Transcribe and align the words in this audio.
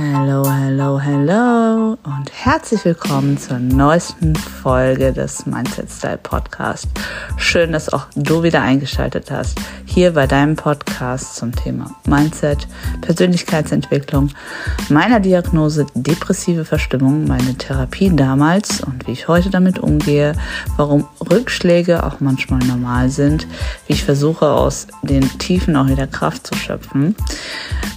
Hello, 0.00 0.44
hello, 0.48 1.00
hello 1.00 1.98
und 2.04 2.30
herzlich 2.32 2.84
willkommen 2.84 3.36
zur 3.36 3.58
neuesten 3.58 4.36
Folge 4.36 5.12
des 5.12 5.44
Mindset 5.44 5.90
Style 5.90 6.18
Podcast. 6.18 6.86
Schön, 7.36 7.72
dass 7.72 7.92
auch 7.92 8.06
du 8.14 8.44
wieder 8.44 8.62
eingeschaltet 8.62 9.32
hast. 9.32 9.58
Hier 9.98 10.12
bei 10.12 10.28
deinem 10.28 10.54
Podcast 10.54 11.34
zum 11.34 11.50
Thema 11.50 11.90
Mindset, 12.06 12.68
Persönlichkeitsentwicklung, 13.00 14.30
meiner 14.90 15.18
Diagnose 15.18 15.86
depressive 15.92 16.64
Verstimmung, 16.64 17.26
meine 17.26 17.56
Therapie 17.56 18.14
damals 18.14 18.80
und 18.80 19.08
wie 19.08 19.10
ich 19.10 19.26
heute 19.26 19.50
damit 19.50 19.80
umgehe, 19.80 20.34
warum 20.76 21.04
Rückschläge 21.28 22.04
auch 22.04 22.20
manchmal 22.20 22.60
normal 22.60 23.10
sind, 23.10 23.48
wie 23.88 23.94
ich 23.94 24.04
versuche 24.04 24.48
aus 24.48 24.86
den 25.02 25.36
Tiefen 25.40 25.74
auch 25.74 25.88
wieder 25.88 26.06
Kraft 26.06 26.46
zu 26.46 26.54
schöpfen, 26.54 27.16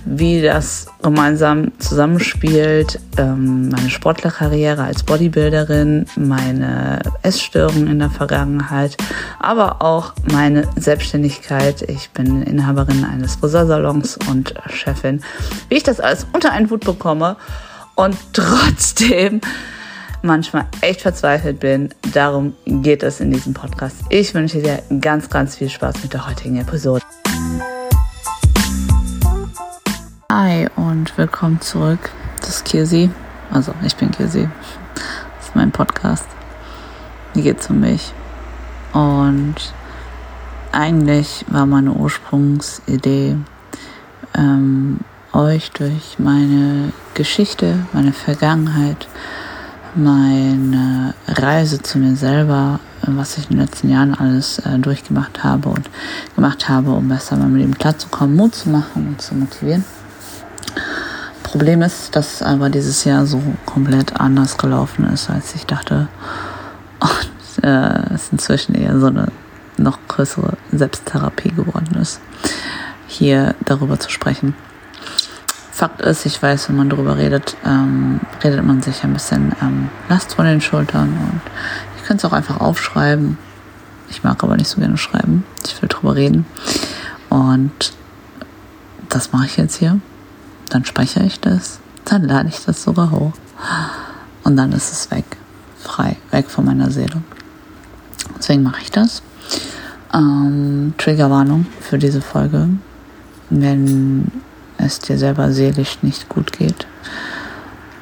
wie 0.03 0.41
das 0.41 0.87
gemeinsam 1.03 1.71
zusammenspielt, 1.77 2.99
ähm, 3.17 3.69
meine 3.69 3.91
Sportlerkarriere 3.91 4.83
als 4.83 5.03
Bodybuilderin, 5.03 6.07
meine 6.15 7.01
Essstörungen 7.21 7.87
in 7.87 7.99
der 7.99 8.09
Vergangenheit, 8.09 8.97
aber 9.39 9.83
auch 9.83 10.13
meine 10.31 10.67
Selbstständigkeit. 10.75 11.83
Ich 11.91 12.09
bin 12.11 12.41
Inhaberin 12.43 13.03
eines 13.03 13.35
Friseursalons 13.35 14.17
und 14.29 14.53
Chefin. 14.69 15.21
Wie 15.67 15.75
ich 15.75 15.83
das 15.83 15.99
alles 15.99 16.25
unter 16.31 16.53
einen 16.53 16.69
Hut 16.69 16.85
bekomme 16.85 17.35
und 17.95 18.15
trotzdem 18.33 19.41
manchmal 20.21 20.67
echt 20.79 21.01
verzweifelt 21.01 21.59
bin. 21.59 21.89
Darum 22.13 22.53
geht 22.65 23.03
es 23.03 23.19
in 23.19 23.29
diesem 23.29 23.53
Podcast. 23.53 23.97
Ich 24.07 24.33
wünsche 24.33 24.61
dir 24.61 24.81
ganz, 25.01 25.29
ganz 25.29 25.57
viel 25.57 25.67
Spaß 25.69 26.01
mit 26.01 26.13
der 26.13 26.25
heutigen 26.29 26.61
Episode. 26.61 27.03
Hi 30.31 30.69
und 30.77 31.17
willkommen 31.17 31.59
zurück. 31.59 32.09
Das 32.39 32.49
ist 32.51 32.65
Kirsi. 32.65 33.09
Also 33.51 33.73
ich 33.85 33.97
bin 33.97 34.11
Kirsi. 34.11 34.47
Das 34.95 35.47
ist 35.47 35.55
mein 35.57 35.71
Podcast. 35.73 36.27
Hier 37.33 37.43
geht 37.43 37.59
es 37.59 37.69
um 37.69 37.81
mich. 37.81 38.13
Und 38.93 39.73
eigentlich 40.71 41.45
war 41.49 41.65
meine 41.65 41.91
Ursprungsidee, 41.91 43.37
ähm, 44.35 44.99
euch 45.33 45.71
durch 45.71 46.17
meine 46.19 46.91
Geschichte, 47.13 47.85
meine 47.93 48.13
Vergangenheit, 48.13 49.07
meine 49.95 51.13
Reise 51.27 51.81
zu 51.81 51.97
mir 51.97 52.15
selber, 52.15 52.79
was 53.01 53.37
ich 53.37 53.49
in 53.49 53.57
den 53.57 53.65
letzten 53.65 53.89
Jahren 53.89 54.13
alles 54.13 54.59
äh, 54.59 54.77
durchgemacht 54.79 55.43
habe 55.43 55.69
und 55.69 55.89
gemacht 56.35 56.69
habe, 56.69 56.91
um 56.91 57.09
besser 57.09 57.35
mit 57.35 57.45
dem 57.45 57.55
Leben 57.55 57.77
klarzukommen, 57.77 58.35
Mut 58.35 58.55
zu 58.55 58.69
machen 58.69 59.07
und 59.09 59.21
zu 59.21 59.35
motivieren 59.35 59.83
Problem 61.51 61.81
ist, 61.81 62.15
dass 62.15 62.41
aber 62.41 62.69
dieses 62.69 63.03
Jahr 63.03 63.25
so 63.25 63.41
komplett 63.65 64.21
anders 64.21 64.57
gelaufen 64.57 65.05
ist, 65.13 65.29
als 65.29 65.53
ich 65.53 65.65
dachte. 65.65 66.07
Und 67.01 67.63
äh, 67.65 68.13
es 68.13 68.29
inzwischen 68.31 68.73
eher 68.73 68.97
so 68.97 69.07
eine 69.07 69.27
noch 69.81 69.99
größere 70.07 70.57
Selbsttherapie 70.71 71.51
geworden 71.51 71.95
ist, 71.95 72.19
hier 73.07 73.55
darüber 73.65 73.99
zu 73.99 74.09
sprechen. 74.09 74.55
Fakt 75.71 76.01
ist, 76.01 76.25
ich 76.25 76.41
weiß, 76.41 76.69
wenn 76.69 76.75
man 76.75 76.89
darüber 76.89 77.17
redet, 77.17 77.55
ähm, 77.65 78.19
redet 78.43 78.63
man 78.63 78.81
sich 78.81 79.03
ein 79.03 79.13
bisschen 79.13 79.53
ähm, 79.61 79.89
Last 80.09 80.35
von 80.35 80.45
den 80.45 80.61
Schultern 80.61 81.09
und 81.09 81.41
ich 81.97 82.03
könnte 82.03 82.25
es 82.25 82.31
auch 82.31 82.35
einfach 82.35 82.59
aufschreiben. 82.59 83.37
Ich 84.09 84.23
mag 84.23 84.43
aber 84.43 84.57
nicht 84.57 84.67
so 84.67 84.79
gerne 84.79 84.97
schreiben. 84.97 85.45
Ich 85.65 85.81
will 85.81 85.89
drüber 85.89 86.15
reden. 86.15 86.45
Und 87.29 87.93
das 89.09 89.31
mache 89.31 89.45
ich 89.45 89.57
jetzt 89.57 89.77
hier 89.77 89.99
dann 90.71 90.85
speichere 90.85 91.25
ich 91.25 91.39
das, 91.39 91.79
dann 92.05 92.23
lade 92.23 92.49
ich 92.49 92.63
das 92.65 92.83
sogar 92.83 93.11
hoch 93.11 93.33
und 94.43 94.55
dann 94.55 94.71
ist 94.71 94.91
es 94.91 95.11
weg, 95.11 95.25
frei, 95.77 96.15
weg 96.31 96.49
von 96.49 96.65
meiner 96.65 96.89
Seele. 96.89 97.21
Deswegen 98.37 98.63
mache 98.63 98.81
ich 98.81 98.91
das. 98.91 99.21
Ähm, 100.13 100.93
Triggerwarnung 100.97 101.65
für 101.79 101.97
diese 101.97 102.21
Folge. 102.21 102.67
Wenn 103.49 104.31
es 104.77 104.99
dir 104.99 105.17
selber 105.17 105.51
seelisch 105.51 105.99
nicht 106.01 106.29
gut 106.29 106.51
geht 106.53 106.87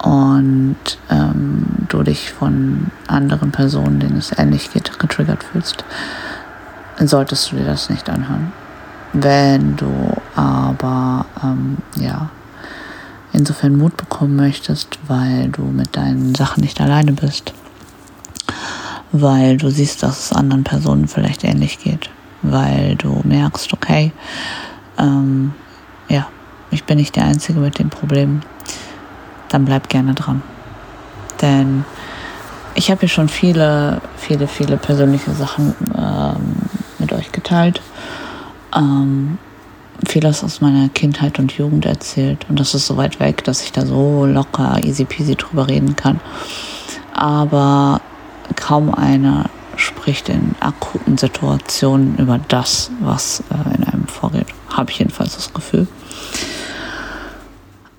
und 0.03 0.77
ähm, 1.09 1.65
du 1.89 2.03
dich 2.03 2.31
von 2.31 2.87
anderen 3.07 3.51
Personen, 3.51 3.99
denen 3.99 4.17
es 4.17 4.37
ähnlich 4.37 4.71
geht, 4.71 4.97
getriggert 4.97 5.43
fühlst, 5.43 5.83
solltest 6.99 7.51
du 7.51 7.57
dir 7.57 7.65
das 7.65 7.89
nicht 7.89 8.09
anhören. 8.09 8.51
Wenn 9.13 9.75
du 9.75 10.15
aber 10.35 11.25
ähm, 11.43 11.77
ja 11.95 12.29
insofern 13.33 13.75
Mut 13.75 13.97
bekommen 13.97 14.35
möchtest, 14.35 14.99
weil 15.07 15.49
du 15.49 15.63
mit 15.63 15.95
deinen 15.95 16.35
Sachen 16.35 16.61
nicht 16.61 16.79
alleine 16.81 17.13
bist. 17.13 17.53
Weil 19.11 19.57
du 19.57 19.69
siehst, 19.69 20.03
dass 20.03 20.19
es 20.19 20.33
anderen 20.33 20.63
Personen 20.63 21.07
vielleicht 21.07 21.43
ähnlich 21.43 21.79
geht. 21.79 22.09
Weil 22.41 22.95
du 22.95 23.21
merkst, 23.23 23.73
okay, 23.73 24.11
ähm, 24.97 25.53
ja, 26.07 26.27
ich 26.71 26.83
bin 26.83 26.97
nicht 26.97 27.15
der 27.15 27.25
Einzige 27.25 27.59
mit 27.59 27.79
dem 27.79 27.89
Problem. 27.89 28.41
Dann 29.49 29.65
bleib 29.65 29.89
gerne 29.89 30.13
dran. 30.13 30.41
Denn 31.41 31.85
ich 32.75 32.91
habe 32.91 33.01
hier 33.01 33.09
schon 33.09 33.29
viele, 33.29 34.01
viele, 34.17 34.47
viele 34.47 34.77
persönliche 34.77 35.31
Sachen 35.31 35.73
ähm, 35.97 36.55
mit 36.99 37.11
euch 37.11 37.31
geteilt. 37.31 37.81
Ähm, 38.75 39.37
vieles 40.07 40.43
aus 40.43 40.61
meiner 40.61 40.89
Kindheit 40.89 41.39
und 41.39 41.51
Jugend 41.53 41.85
erzählt. 41.85 42.45
Und 42.49 42.59
das 42.59 42.73
ist 42.73 42.87
so 42.87 42.97
weit 42.97 43.19
weg, 43.19 43.43
dass 43.43 43.63
ich 43.63 43.71
da 43.71 43.85
so 43.85 44.25
locker, 44.25 44.77
easy 44.83 45.05
peasy 45.05 45.35
drüber 45.35 45.67
reden 45.67 45.95
kann. 45.95 46.19
Aber 47.13 48.01
kaum 48.55 48.93
einer 48.93 49.49
spricht 49.75 50.29
in 50.29 50.55
akuten 50.59 51.17
Situationen 51.17 52.17
über 52.17 52.39
das, 52.47 52.91
was 52.99 53.43
äh, 53.49 53.75
in 53.75 53.83
einem 53.85 54.07
vorgeht. 54.07 54.47
Habe 54.69 54.91
ich 54.91 54.99
jedenfalls 54.99 55.35
das 55.35 55.53
Gefühl. 55.53 55.87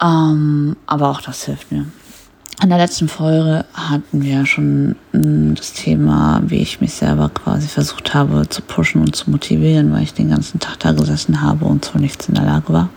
Ähm, 0.02 0.76
aber 0.86 1.10
auch 1.10 1.20
das 1.20 1.44
hilft 1.44 1.72
mir. 1.72 1.86
In 2.62 2.68
der 2.68 2.76
letzten 2.76 3.08
Folge 3.08 3.64
hatten 3.72 4.22
wir 4.22 4.44
schon 4.44 4.96
hm, 5.12 5.54
das 5.54 5.72
Thema, 5.72 6.42
wie 6.44 6.58
ich 6.58 6.80
mich 6.82 6.92
selber 6.92 7.30
quasi 7.30 7.68
versucht 7.68 8.12
habe 8.12 8.46
zu 8.50 8.60
pushen 8.60 9.00
und 9.00 9.16
zu 9.16 9.30
motivieren, 9.30 9.92
weil 9.92 10.02
ich 10.02 10.12
den 10.12 10.28
ganzen 10.28 10.60
Tag 10.60 10.78
da 10.80 10.92
gesessen 10.92 11.40
habe 11.40 11.64
und 11.64 11.86
zu 11.86 11.98
nichts 11.98 12.28
in 12.28 12.34
der 12.34 12.44
Lage 12.44 12.72
war. 12.72 12.90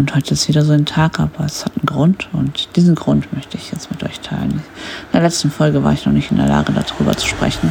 Und 0.00 0.14
heute 0.14 0.32
ist 0.32 0.48
wieder 0.48 0.64
so 0.64 0.72
ein 0.72 0.86
Tag, 0.86 1.20
aber 1.20 1.44
es 1.44 1.66
hat 1.66 1.72
einen 1.76 1.84
Grund 1.84 2.30
und 2.32 2.74
diesen 2.74 2.94
Grund 2.94 3.30
möchte 3.34 3.58
ich 3.58 3.70
jetzt 3.70 3.90
mit 3.90 4.02
euch 4.02 4.20
teilen. 4.20 4.52
In 4.52 5.12
der 5.12 5.20
letzten 5.20 5.50
Folge 5.50 5.84
war 5.84 5.92
ich 5.92 6.06
noch 6.06 6.14
nicht 6.14 6.30
in 6.30 6.38
der 6.38 6.48
Lage, 6.48 6.72
darüber 6.72 7.14
zu 7.18 7.26
sprechen, 7.26 7.70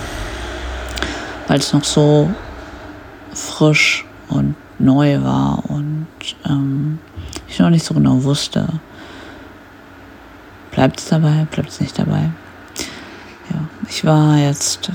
weil 1.48 1.58
es 1.58 1.74
noch 1.74 1.84
so 1.84 2.30
frisch 3.34 4.06
und 4.28 4.54
neu 4.78 5.24
war 5.24 5.64
und 5.72 6.06
ähm, 6.46 7.00
ich 7.48 7.58
noch 7.58 7.72
nicht 7.72 7.84
so 7.84 7.96
genau 7.96 8.24
wusste, 8.24 8.68
Bleibt 10.70 11.00
es 11.00 11.08
dabei? 11.08 11.48
Bleibt 11.50 11.70
es 11.70 11.82
nicht 11.82 11.98
dabei? 11.98 12.30
Ja, 13.50 13.60
ich 13.90 14.06
war 14.06 14.38
jetzt 14.38 14.92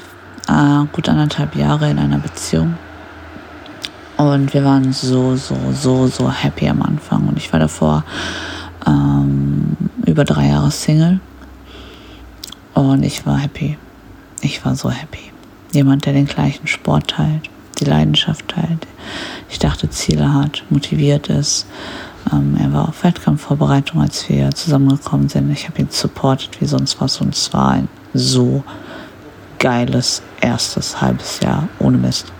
äh, 0.49 0.85
gut 0.93 1.09
anderthalb 1.09 1.57
Jahre 1.57 1.91
in 1.91 1.99
einer 1.99 2.19
Beziehung. 2.19 2.79
Und 4.17 4.55
wir 4.55 4.65
waren 4.65 4.93
so, 4.93 5.37
so, 5.37 5.57
so, 5.73 6.07
so 6.07 6.31
happy 6.31 6.69
am 6.69 6.83
Anfang. 6.83 7.29
Und 7.29 7.37
ich 7.37 7.53
war 7.53 7.61
davor 7.61 8.05
ähm, 8.87 9.77
über 10.07 10.25
drei 10.25 10.49
Jahre 10.49 10.71
Single. 10.71 11.21
Und 12.75 13.03
ich 13.03 13.27
war 13.27 13.39
happy. 13.39 13.77
Ich 14.41 14.65
war 14.65 14.77
so 14.77 14.91
happy. 14.91 15.33
Jemand, 15.73 16.07
der 16.07 16.13
den 16.13 16.27
gleichen 16.27 16.67
Sport 16.67 17.09
teilt, 17.09 17.51
die 17.81 17.85
Leidenschaft 17.85 18.49
teilt. 18.49 18.87
Ich 19.51 19.59
dachte, 19.59 19.91
Ziele 19.91 20.33
hat, 20.33 20.63
motiviert 20.71 21.29
ist, 21.29 21.67
ähm, 22.33 22.57
er 22.59 22.73
war 22.73 22.89
auf 22.89 23.03
Wettkampfvorbereitung, 23.03 24.01
als 24.01 24.29
wir 24.29 24.51
zusammengekommen 24.53 25.29
sind. 25.29 25.51
Ich 25.51 25.69
habe 25.69 25.81
ihn 25.81 25.89
supportet 25.91 26.61
wie 26.61 26.67
sonst 26.67 27.01
was 27.01 27.21
und 27.21 27.35
es 27.35 27.53
war 27.53 27.71
ein 27.71 27.89
so 28.13 28.63
geiles 29.59 30.23
erstes 30.41 31.01
halbes 31.01 31.41
Jahr 31.41 31.69
ohne 31.79 31.99
Mist. 31.99 32.33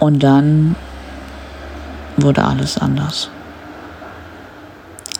Und 0.00 0.22
dann 0.22 0.74
wurde 2.16 2.44
alles 2.44 2.78
anders. 2.78 3.30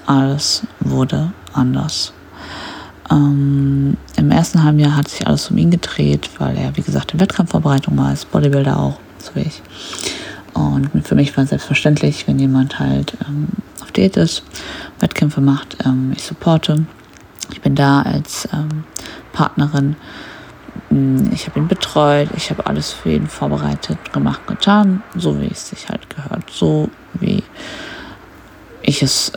Alles 0.07 0.63
wurde 0.81 1.33
anders. 1.53 2.13
Ähm, 3.11 3.97
Im 4.17 4.31
ersten 4.31 4.63
halben 4.63 4.79
Jahr 4.79 4.97
hat 4.97 5.09
sich 5.09 5.27
alles 5.27 5.51
um 5.51 5.59
ihn 5.59 5.71
gedreht, 5.71 6.31
weil 6.39 6.57
er, 6.57 6.77
wie 6.77 6.83
gesagt, 6.83 7.13
in 7.13 7.21
Wettkampfvorbereitung 7.21 7.97
war, 7.97 8.09
als 8.09 8.25
Bodybuilder 8.25 8.79
auch, 8.79 8.99
so 9.19 9.35
wie 9.35 9.41
ich. 9.41 9.63
Und 10.55 10.91
für 11.07 11.15
mich 11.15 11.37
war 11.37 11.45
es 11.45 11.51
selbstverständlich, 11.51 12.27
wenn 12.29 12.39
jemand 12.39 12.79
halt 12.79 13.17
ähm, 13.27 13.49
auf 13.83 13.91
Diät 13.93 14.17
ist, 14.17 14.45
Wettkämpfe 15.01 15.41
macht, 15.41 15.77
ähm, 15.85 16.13
ich 16.17 16.23
supporte. 16.23 16.87
Ich 17.53 17.61
bin 17.61 17.75
da 17.75 18.03
als 18.03 18.49
ähm, 18.53 18.85
Partnerin. 19.33 19.97
Ich 21.33 21.47
habe 21.49 21.59
ihn 21.59 21.69
betreut, 21.69 22.29
ich 22.37 22.51
habe 22.51 22.67
alles 22.67 22.93
für 22.93 23.11
ihn 23.11 23.27
vorbereitet, 23.27 24.13
gemacht, 24.13 24.47
getan, 24.47 25.03
so 25.17 25.41
wie 25.41 25.49
es 25.51 25.71
sich 25.71 25.89
halt 25.89 26.09
gehört, 26.09 26.49
so 26.51 26.89
wie 27.15 27.43
ich 28.83 29.03
es 29.03 29.33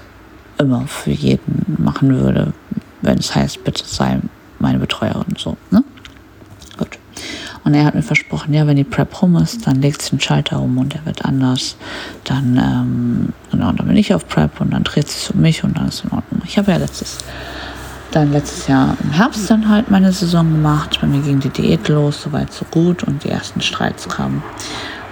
immer 0.59 0.87
für 0.87 1.11
jeden 1.11 1.75
machen 1.77 2.19
würde, 2.19 2.53
wenn 3.01 3.17
es 3.17 3.33
heißt, 3.33 3.63
bitte 3.63 3.85
sei 3.85 4.19
meine 4.59 4.79
Betreuerin. 4.79 5.35
So, 5.37 5.57
ne? 5.71 5.83
Gut. 6.77 6.99
Und 7.63 7.73
er 7.73 7.85
hat 7.85 7.95
mir 7.95 8.03
versprochen, 8.03 8.53
ja, 8.53 8.67
wenn 8.67 8.77
die 8.77 8.83
Prep 8.83 9.21
rum 9.21 9.35
ist, 9.37 9.67
dann 9.67 9.81
legt 9.81 10.01
sie 10.01 10.11
den 10.11 10.19
Schalter 10.19 10.59
um 10.59 10.77
und 10.77 10.95
er 10.95 11.05
wird 11.05 11.25
anders. 11.25 11.75
Dann, 12.23 12.57
ähm, 12.57 13.33
genau, 13.51 13.71
dann 13.71 13.87
bin 13.87 13.97
ich 13.97 14.13
auf 14.13 14.27
Prep 14.27 14.61
und 14.61 14.71
dann 14.71 14.83
dreht 14.83 15.09
sich 15.09 15.33
um 15.33 15.41
mich 15.41 15.63
und 15.63 15.77
dann 15.77 15.87
ist 15.87 16.03
in 16.03 16.11
Ordnung. 16.11 16.41
Ich 16.45 16.57
habe 16.57 16.71
ja 16.71 16.77
letztes, 16.77 17.17
dann 18.11 18.31
letztes 18.31 18.67
Jahr 18.67 18.95
im 19.03 19.11
Herbst 19.11 19.49
dann 19.49 19.67
halt 19.69 19.91
meine 19.91 20.11
Saison 20.11 20.51
gemacht. 20.51 20.99
Bei 21.01 21.07
mir 21.07 21.21
ging 21.21 21.39
die 21.39 21.49
Diät 21.49 21.87
los, 21.87 22.21
soweit 22.23 22.51
so 22.51 22.65
gut 22.65 23.03
und 23.03 23.23
die 23.23 23.29
ersten 23.29 23.61
Streits 23.61 24.07
kamen, 24.07 24.43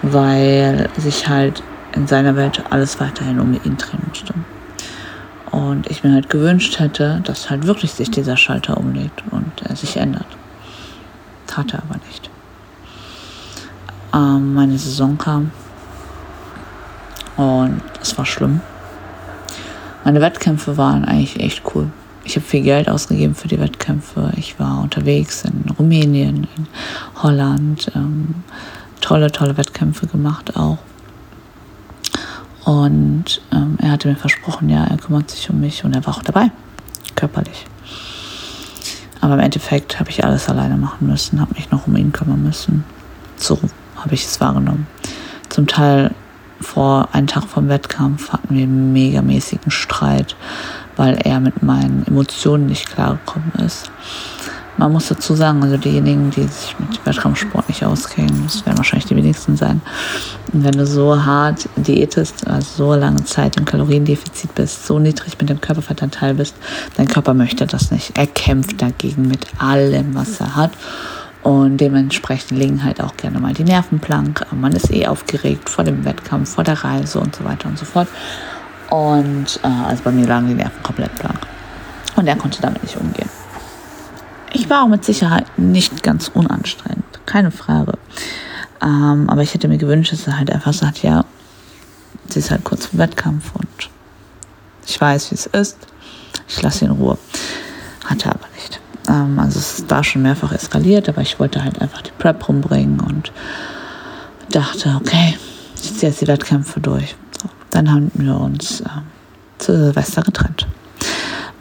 weil 0.01 0.89
sich 0.97 1.27
halt 1.27 1.61
in 1.93 2.07
seiner 2.07 2.35
Welt 2.35 2.63
alles 2.69 2.99
weiterhin 2.99 3.39
um 3.39 3.53
ihn 3.53 3.77
drehen 3.77 4.01
musste. 4.07 4.33
Und 5.51 5.89
ich 5.89 6.03
mir 6.03 6.13
halt 6.13 6.29
gewünscht 6.29 6.79
hätte, 6.79 7.21
dass 7.23 7.49
halt 7.49 7.65
wirklich 7.65 7.93
sich 7.93 8.11
dieser 8.11 8.35
Schalter 8.35 8.77
umlegt 8.77 9.23
und 9.31 9.51
er 9.63 9.75
sich 9.75 9.95
ändert. 9.97 10.27
Tat 11.47 11.73
er 11.73 11.83
aber 11.83 11.99
nicht. 12.07 12.29
Ähm, 14.13 14.53
meine 14.53 14.77
Saison 14.77 15.17
kam 15.17 15.51
und 17.37 17.81
es 18.01 18.17
war 18.17 18.25
schlimm. 18.25 18.61
Meine 20.03 20.21
Wettkämpfe 20.21 20.77
waren 20.77 21.05
eigentlich 21.05 21.39
echt 21.39 21.63
cool. 21.73 21.89
Ich 22.25 22.35
habe 22.35 22.45
viel 22.45 22.63
Geld 22.63 22.89
ausgegeben 22.89 23.35
für 23.35 23.47
die 23.47 23.59
Wettkämpfe. 23.59 24.33
Ich 24.35 24.59
war 24.59 24.81
unterwegs 24.81 25.43
in 25.45 25.63
Rumänien, 25.77 26.47
in 26.57 26.67
Holland. 27.21 27.91
Ähm, 27.95 28.35
tolle, 28.99 29.31
tolle 29.31 29.55
Wettkämpfe 29.57 30.07
gemacht 30.07 30.57
auch. 30.57 30.79
Und 32.65 33.41
ähm, 33.53 33.77
er 33.79 33.91
hatte 33.91 34.07
mir 34.07 34.15
versprochen, 34.15 34.69
ja, 34.69 34.85
er 34.85 34.97
kümmert 34.97 35.29
sich 35.29 35.49
um 35.51 35.59
mich 35.59 35.85
und 35.85 35.95
er 35.95 36.03
war 36.05 36.17
auch 36.17 36.23
dabei, 36.23 36.49
körperlich. 37.13 37.67
Aber 39.21 39.35
im 39.35 39.39
Endeffekt 39.39 39.99
habe 39.99 40.09
ich 40.09 40.25
alles 40.25 40.49
alleine 40.49 40.75
machen 40.75 41.07
müssen, 41.07 41.39
habe 41.39 41.53
mich 41.53 41.69
noch 41.69 41.85
um 41.85 41.95
ihn 41.95 42.11
kümmern 42.11 42.41
müssen. 42.41 42.83
So 43.37 43.59
habe 43.97 44.15
ich 44.15 44.25
es 44.25 44.41
wahrgenommen. 44.41 44.87
Zum 45.49 45.67
Teil 45.67 46.11
vor 46.59 47.09
einem 47.11 47.27
Tag 47.27 47.43
vom 47.43 47.69
Wettkampf 47.69 48.31
hatten 48.31 48.55
wir 48.55 48.63
einen 48.63 48.93
megamäßigen 48.93 49.69
Streit, 49.69 50.35
weil 50.95 51.17
er 51.23 51.39
mit 51.39 51.63
meinen 51.63 52.05
Emotionen 52.07 52.67
nicht 52.67 52.89
klargekommen 52.89 53.51
ist. 53.65 53.91
Man 54.77 54.91
muss 54.91 55.07
dazu 55.07 55.35
sagen, 55.35 55.63
also 55.63 55.77
diejenigen, 55.77 56.31
die 56.31 56.43
sich 56.43 56.75
mit 56.77 57.05
Wettkampfsport 57.05 57.69
nicht 57.69 57.85
auskennen, 57.85 58.43
das 58.43 58.65
werden 58.65 58.77
wahrscheinlich 58.77 59.05
die 59.05 59.15
wenigsten 59.15 59.55
sein. 59.55 59.81
Und 60.51 60.65
wenn 60.65 60.73
du 60.73 60.85
so 60.85 61.23
hart 61.23 61.69
diätest, 61.77 62.45
also 62.45 62.67
so 62.75 62.93
lange 62.93 63.23
Zeit 63.23 63.55
im 63.55 63.63
Kaloriendefizit 63.63 64.53
bist, 64.53 64.85
so 64.85 64.99
niedrig 64.99 65.37
mit 65.39 65.49
dem 65.49 65.61
Körperfettanteil 65.61 66.33
bist, 66.33 66.55
dein 66.97 67.07
Körper 67.07 67.33
möchte 67.33 67.65
das 67.65 67.89
nicht. 67.89 68.17
Er 68.17 68.27
kämpft 68.27 68.81
dagegen 68.81 69.29
mit 69.29 69.47
allem, 69.59 70.13
was 70.13 70.41
er 70.41 70.57
hat. 70.57 70.71
Und 71.41 71.77
dementsprechend 71.77 72.57
liegen 72.57 72.83
halt 72.83 73.01
auch 73.01 73.15
gerne 73.17 73.39
mal 73.39 73.53
die 73.53 73.63
Nerven 73.63 73.99
blank. 73.99 74.45
Man 74.51 74.73
ist 74.73 74.91
eh 74.91 75.05
aufgeregt 75.05 75.69
vor 75.69 75.83
dem 75.83 76.03
Wettkampf, 76.03 76.55
vor 76.55 76.63
der 76.63 76.83
Reise 76.83 77.19
und 77.19 77.35
so 77.35 77.45
weiter 77.45 77.69
und 77.69 77.77
so 77.77 77.85
fort. 77.85 78.07
Und 78.95 79.59
äh, 79.61 79.67
also 79.67 80.03
bei 80.03 80.11
mir 80.11 80.25
lagen 80.25 80.47
die 80.47 80.53
Nerven 80.53 80.81
komplett 80.81 81.13
blank. 81.19 81.39
Und 82.15 82.27
er 82.27 82.37
konnte 82.37 82.61
damit 82.61 82.81
nicht 82.81 82.95
umgehen. 82.95 83.29
Ich 84.53 84.69
war 84.69 84.83
auch 84.83 84.87
mit 84.87 85.03
Sicherheit 85.03 85.45
nicht 85.57 86.01
ganz 86.01 86.29
unanstrengend, 86.29 87.03
keine 87.25 87.51
Frage. 87.51 87.97
Ähm, 88.81 89.29
aber 89.29 89.41
ich 89.41 89.53
hätte 89.53 89.67
mir 89.67 89.77
gewünscht, 89.77 90.13
dass 90.13 90.27
er 90.27 90.39
halt 90.39 90.49
einfach 90.49 90.71
sagt, 90.71 91.03
ja, 91.03 91.25
sie 92.29 92.39
ist 92.39 92.51
halt 92.51 92.63
kurz 92.63 92.85
vor 92.85 92.99
Wettkampf 92.99 93.53
und 93.53 93.89
ich 94.87 94.99
weiß, 94.99 95.31
wie 95.31 95.35
es 95.35 95.45
ist. 95.47 95.77
Ich 96.47 96.61
lasse 96.61 96.85
ihn 96.85 96.91
in 96.91 96.97
Ruhe. 96.97 97.17
Hatte 98.05 98.29
aber 98.29 98.47
nicht. 98.55 98.79
Ähm, 99.09 99.37
also 99.39 99.59
es 99.59 99.79
ist 99.79 99.91
da 99.91 100.05
schon 100.05 100.21
mehrfach 100.21 100.53
eskaliert, 100.53 101.09
aber 101.09 101.21
ich 101.21 101.37
wollte 101.37 101.61
halt 101.61 101.81
einfach 101.81 102.01
die 102.01 102.11
Prep 102.17 102.47
rumbringen 102.47 103.01
und 103.01 103.33
dachte, 104.51 104.97
okay, 105.01 105.37
ich 105.75 105.95
ziehe 105.95 106.09
jetzt 106.09 106.21
die 106.21 106.27
Wettkämpfe 106.27 106.79
durch. 106.79 107.15
Dann 107.75 107.91
haben 107.91 108.09
wir 108.13 108.39
uns 108.39 108.79
äh, 108.81 108.87
zu 109.57 109.77
Silvester 109.77 110.21
getrennt 110.23 110.65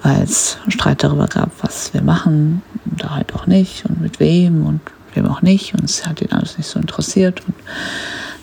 weil 0.04 0.22
es 0.22 0.58
Streit 0.68 1.02
darüber 1.02 1.26
gab, 1.26 1.50
was 1.62 1.92
wir 1.94 2.02
machen 2.02 2.62
oder 2.92 3.14
halt 3.14 3.34
auch 3.34 3.46
nicht 3.46 3.86
und 3.86 4.02
mit 4.02 4.20
wem 4.20 4.66
und 4.66 4.80
wem 5.14 5.26
auch 5.26 5.40
nicht. 5.40 5.74
Und 5.74 5.84
es 5.84 6.06
hat 6.06 6.20
ihn 6.20 6.30
alles 6.30 6.58
nicht 6.58 6.68
so 6.68 6.78
interessiert. 6.78 7.40
Und 7.46 7.54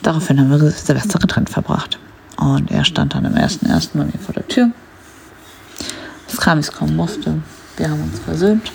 daraufhin 0.02 0.40
haben 0.40 0.50
wir 0.50 0.72
Silvester 0.72 1.20
getrennt 1.20 1.52
verbracht. 1.52 2.00
Und 2.38 2.72
er 2.72 2.84
stand 2.84 3.14
dann 3.14 3.28
am 3.28 3.36
1.1. 3.36 3.90
bei 3.94 4.06
mir 4.06 4.12
vor 4.20 4.34
der 4.34 4.48
Tür. 4.48 4.72
Es 6.28 6.38
kam, 6.38 6.58
wie 6.58 6.62
es 6.62 6.72
kommen 6.72 6.96
musste. 6.96 7.36
Wir 7.78 7.92
haben 7.92 8.02
uns 8.02 8.20
versöhnt. 8.20 8.72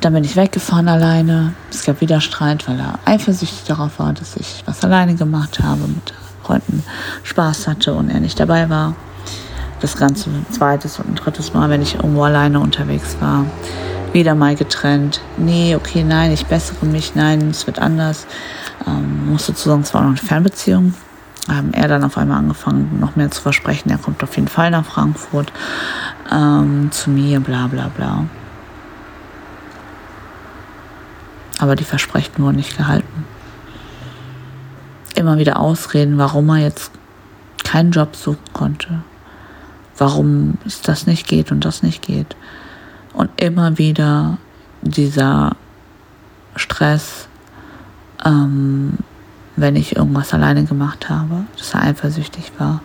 Dann 0.00 0.12
bin 0.12 0.24
ich 0.24 0.34
weggefahren 0.34 0.88
alleine. 0.88 1.54
Es 1.70 1.84
gab 1.84 2.00
wieder 2.00 2.20
Streit, 2.20 2.66
weil 2.66 2.80
er 2.80 2.98
eifersüchtig 3.04 3.62
darauf 3.64 4.00
war, 4.00 4.12
dass 4.12 4.36
ich 4.36 4.64
was 4.66 4.82
alleine 4.82 5.14
gemacht 5.14 5.60
habe, 5.60 5.82
mit 5.86 6.12
Freunden 6.48 6.82
Spaß 7.22 7.68
hatte 7.68 7.94
und 7.94 8.10
er 8.10 8.20
nicht 8.20 8.40
dabei 8.40 8.70
war 8.70 8.94
das 9.80 9.96
Ganze 9.96 10.30
zweites 10.50 10.98
und 10.98 11.14
drittes 11.14 11.54
Mal, 11.54 11.70
wenn 11.70 11.82
ich 11.82 11.96
irgendwo 11.96 12.24
alleine 12.24 12.60
unterwegs 12.60 13.16
war. 13.20 13.44
Wieder 14.12 14.34
mal 14.34 14.54
getrennt. 14.56 15.20
Nee, 15.36 15.76
okay, 15.76 16.02
nein, 16.02 16.32
ich 16.32 16.46
bessere 16.46 16.86
mich, 16.86 17.14
nein, 17.14 17.50
es 17.50 17.66
wird 17.66 17.78
anders. 17.78 18.26
Ähm, 18.86 19.30
musste 19.30 19.54
zu 19.54 19.68
sagen, 19.68 19.82
es 19.82 19.92
war 19.94 20.00
noch 20.02 20.08
eine 20.08 20.16
Fernbeziehung. 20.16 20.94
Haben 21.48 21.72
er 21.72 21.88
dann 21.88 22.04
auf 22.04 22.18
einmal 22.18 22.38
angefangen, 22.38 22.98
noch 23.00 23.16
mehr 23.16 23.30
zu 23.30 23.40
versprechen. 23.40 23.90
Er 23.90 23.98
kommt 23.98 24.22
auf 24.22 24.34
jeden 24.36 24.48
Fall 24.48 24.70
nach 24.70 24.84
Frankfurt 24.84 25.52
ähm, 26.32 26.88
zu 26.90 27.10
mir, 27.10 27.40
bla 27.40 27.66
bla 27.68 27.88
bla. 27.88 28.24
Aber 31.58 31.74
die 31.74 31.84
Versprechen 31.84 32.42
wurden 32.42 32.56
nicht 32.56 32.76
gehalten. 32.76 33.24
Immer 35.18 35.38
wieder 35.38 35.58
Ausreden, 35.58 36.16
warum 36.16 36.48
er 36.50 36.58
jetzt 36.58 36.92
keinen 37.64 37.90
Job 37.90 38.14
suchen 38.14 38.38
konnte, 38.52 39.02
warum 39.96 40.58
es 40.64 40.80
das 40.80 41.08
nicht 41.08 41.26
geht 41.26 41.50
und 41.50 41.64
das 41.64 41.82
nicht 41.82 42.02
geht. 42.02 42.36
Und 43.14 43.28
immer 43.34 43.78
wieder 43.78 44.38
dieser 44.82 45.56
Stress, 46.54 47.26
ähm, 48.24 48.92
wenn 49.56 49.74
ich 49.74 49.96
irgendwas 49.96 50.32
alleine 50.32 50.62
gemacht 50.62 51.10
habe, 51.10 51.46
dass 51.56 51.74
er 51.74 51.82
eifersüchtig 51.82 52.52
war. 52.58 52.80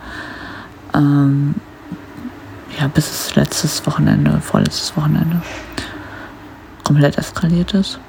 Ähm, 0.95 1.53
ja, 2.79 2.87
bis 2.87 3.11
es 3.11 3.35
letztes 3.35 3.85
Wochenende, 3.85 4.41
vorletztes 4.41 4.97
Wochenende 4.97 5.39
komplett 6.83 7.19
eskaliert 7.19 7.75
ist. 7.75 7.99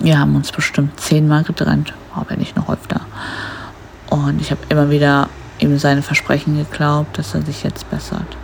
Wir 0.00 0.18
haben 0.18 0.34
uns 0.34 0.50
bestimmt 0.50 0.98
zehnmal 0.98 1.44
getrennt, 1.44 1.94
aber 2.16 2.36
nicht 2.36 2.56
noch 2.56 2.68
öfter. 2.68 3.00
Und 4.10 4.40
ich 4.40 4.50
habe 4.50 4.60
immer 4.68 4.90
wieder 4.90 5.28
ihm 5.58 5.78
seine 5.78 6.02
Versprechen 6.02 6.56
geglaubt, 6.56 7.18
dass 7.18 7.34
er 7.34 7.42
sich 7.42 7.62
jetzt 7.62 7.88
bessert. 7.90 8.36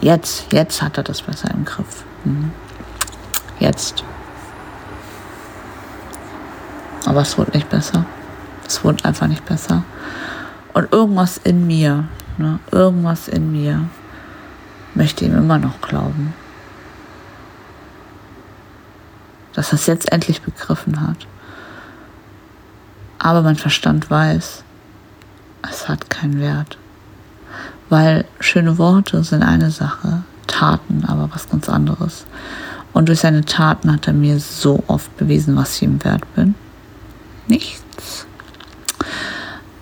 Jetzt, 0.00 0.52
jetzt 0.52 0.82
hat 0.82 0.98
er 0.98 1.04
das 1.04 1.22
besser 1.22 1.50
im 1.52 1.64
Griff. 1.64 2.04
Mhm. 2.24 2.50
Jetzt. 3.58 4.04
Aber 7.06 7.22
es 7.22 7.38
wurde 7.38 7.52
nicht 7.52 7.68
besser. 7.68 8.04
Es 8.66 8.84
wurde 8.84 9.04
einfach 9.04 9.28
nicht 9.28 9.44
besser. 9.44 9.84
Und 10.72 10.92
irgendwas 10.92 11.38
in 11.38 11.66
mir, 11.66 12.04
ne, 12.38 12.58
irgendwas 12.70 13.28
in 13.28 13.52
mir 13.52 13.82
möchte 14.94 15.24
ihm 15.24 15.36
immer 15.36 15.58
noch 15.58 15.80
glauben, 15.80 16.34
dass 19.52 19.72
er 19.72 19.74
es 19.74 19.86
jetzt 19.86 20.10
endlich 20.10 20.42
begriffen 20.42 21.00
hat. 21.00 21.26
Aber 23.24 23.42
mein 23.42 23.54
Verstand 23.54 24.10
weiß, 24.10 24.64
es 25.70 25.88
hat 25.88 26.10
keinen 26.10 26.40
Wert. 26.40 26.76
Weil 27.88 28.24
schöne 28.40 28.78
Worte 28.78 29.22
sind 29.22 29.44
eine 29.44 29.70
Sache, 29.70 30.24
Taten 30.48 31.04
aber 31.06 31.30
was 31.32 31.48
ganz 31.48 31.68
anderes. 31.68 32.26
Und 32.92 33.08
durch 33.08 33.20
seine 33.20 33.44
Taten 33.44 33.92
hat 33.92 34.08
er 34.08 34.12
mir 34.12 34.40
so 34.40 34.82
oft 34.88 35.16
bewiesen, 35.18 35.54
was 35.54 35.76
ich 35.76 35.82
ihm 35.82 36.02
wert 36.02 36.22
bin. 36.34 36.56
Nichts. 37.46 38.26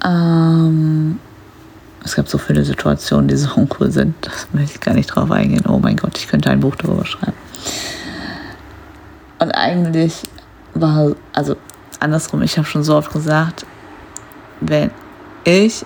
Ähm, 0.05 1.19
es 2.05 2.17
gab 2.17 2.29
so 2.29 2.37
viele 2.37 2.63
Situationen, 2.63 3.27
die 3.27 3.37
so 3.37 3.55
uncool 3.55 3.91
sind, 3.91 4.15
das 4.21 4.49
möchte 4.53 4.75
ich 4.75 4.81
gar 4.83 4.95
nicht 4.95 5.07
drauf 5.07 5.31
eingehen. 5.31 5.65
Oh 5.67 5.79
mein 5.79 5.97
Gott, 5.97 6.19
ich 6.19 6.29
könnte 6.29 6.51
ein 6.51 6.61
Buch 6.61 6.77
darüber 6.77 7.07
schreiben. 7.07 7.33
Und 9.39 9.53
eigentlich 9.53 10.25
war, 10.75 11.13
also 11.33 11.57
andersrum, 12.01 12.43
ich 12.43 12.57
habe 12.59 12.67
schon 12.67 12.83
so 12.83 12.97
oft 12.97 13.13
gesagt, 13.13 13.67
wenn 14.61 14.91
ich 15.45 15.85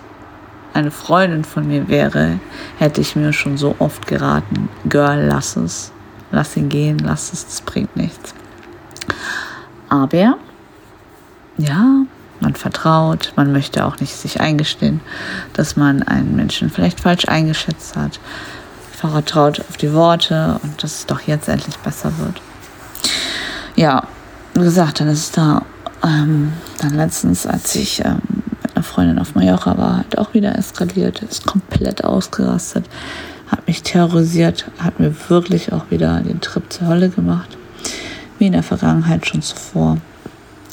eine 0.73 0.91
Freundin 0.91 1.45
von 1.45 1.67
mir 1.67 1.89
wäre, 1.89 2.41
hätte 2.79 3.01
ich 3.01 3.15
mir 3.15 3.33
schon 3.33 3.57
so 3.57 3.77
oft 3.79 4.07
geraten, 4.07 4.69
Girl, 4.89 5.27
lass 5.27 5.57
es, 5.57 5.93
lass 6.33 6.57
ihn 6.57 6.69
gehen, 6.69 6.99
lass 6.99 7.33
es, 7.33 7.47
das 7.47 7.61
bringt 7.61 7.97
nichts. 7.97 8.35
Aber, 9.89 10.37
ja, 11.57 12.05
man 12.41 12.55
vertraut, 12.55 13.33
man 13.37 13.53
möchte 13.53 13.85
auch 13.85 14.01
nicht 14.01 14.15
sich 14.15 14.41
eingestehen, 14.41 15.01
dass 15.53 15.77
man 15.77 16.03
einen 16.03 16.35
Menschen 16.35 16.71
vielleicht 16.71 17.01
falsch 17.01 17.27
eingeschätzt 17.29 17.97
hat. 17.97 18.19
Vertraut 18.91 19.61
auf 19.61 19.77
die 19.77 19.93
Worte 19.93 20.59
und 20.63 20.83
dass 20.83 20.99
es 20.99 21.07
doch 21.07 21.21
jetzt 21.21 21.49
endlich 21.49 21.77
besser 21.79 22.13
wird. 22.19 22.41
Ja, 23.77 24.09
wie 24.55 24.61
gesagt, 24.61 25.01
dann 25.01 25.09
ist 25.09 25.21
es 25.21 25.31
da 25.33 25.63
ähm, 26.05 26.53
dann 26.81 26.95
letztens, 26.95 27.47
als 27.47 27.75
ich 27.75 28.05
ähm, 28.05 28.21
mit 28.63 28.77
einer 28.77 28.85
Freundin 28.85 29.19
auf 29.19 29.35
Mallorca 29.35 29.77
war, 29.79 29.97
halt 29.99 30.19
auch 30.19 30.35
wieder 30.35 30.57
eskaliert, 30.57 31.23
ist 31.23 31.47
komplett 31.47 32.05
ausgerastet, 32.05 32.85
hat 33.49 33.67
mich 33.67 33.83
terrorisiert, 33.83 34.67
hat 34.79 35.01
mir 35.01 35.15
wirklich 35.29 35.73
auch 35.73 35.91
wieder 35.91 36.21
den 36.21 36.41
Trip 36.41 36.65
zur 36.73 36.89
Hölle 36.89 37.09
gemacht, 37.09 37.57
wie 38.39 38.47
in 38.47 38.53
der 38.53 38.63
Vergangenheit 38.63 39.27
schon 39.27 39.43
zuvor, 39.43 39.99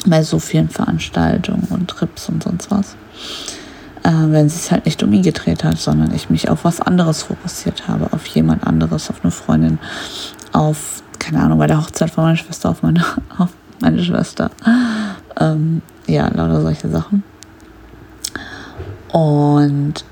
bei 0.06 0.24
so 0.24 0.40
vielen 0.40 0.70
Veranstaltungen 0.70 1.68
und 1.70 1.88
Trips 1.88 2.28
und 2.28 2.44
sonst 2.44 2.72
was. 2.72 2.96
Äh, 4.04 4.32
wenn 4.32 4.50
sie 4.50 4.56
es 4.56 4.72
halt 4.72 4.86
nicht 4.86 5.04
um 5.04 5.14
ihn 5.14 5.22
gedreht 5.22 5.64
hat, 5.64 5.78
sondern 5.78 6.14
ich 6.14 6.30
mich 6.30 6.50
auf 6.50 6.66
was 6.66 6.82
anderes 6.82 7.24
fokussiert 7.24 7.88
habe, 7.88 8.12
auf 8.14 8.26
jemand 8.26 8.66
anderes, 8.66 9.10
auf 9.12 9.24
eine 9.24 9.32
Freundin, 9.32 9.78
auf, 10.54 11.04
keine 11.20 11.40
Ahnung, 11.42 11.60
bei 11.60 11.68
der 11.68 11.80
Hochzeit 11.80 12.10
von 12.10 12.24
meiner 12.24 12.38
Schwester, 12.38 12.72
auf 12.72 12.82
meine, 12.82 13.06
auf 13.38 13.50
meine 13.80 14.04
Schwester. 14.04 14.50
Ähm, 15.40 15.82
ja, 16.08 16.28
lauter 16.28 16.62
solche 16.62 16.90
Sachen. 16.90 17.24
Und 19.12 20.06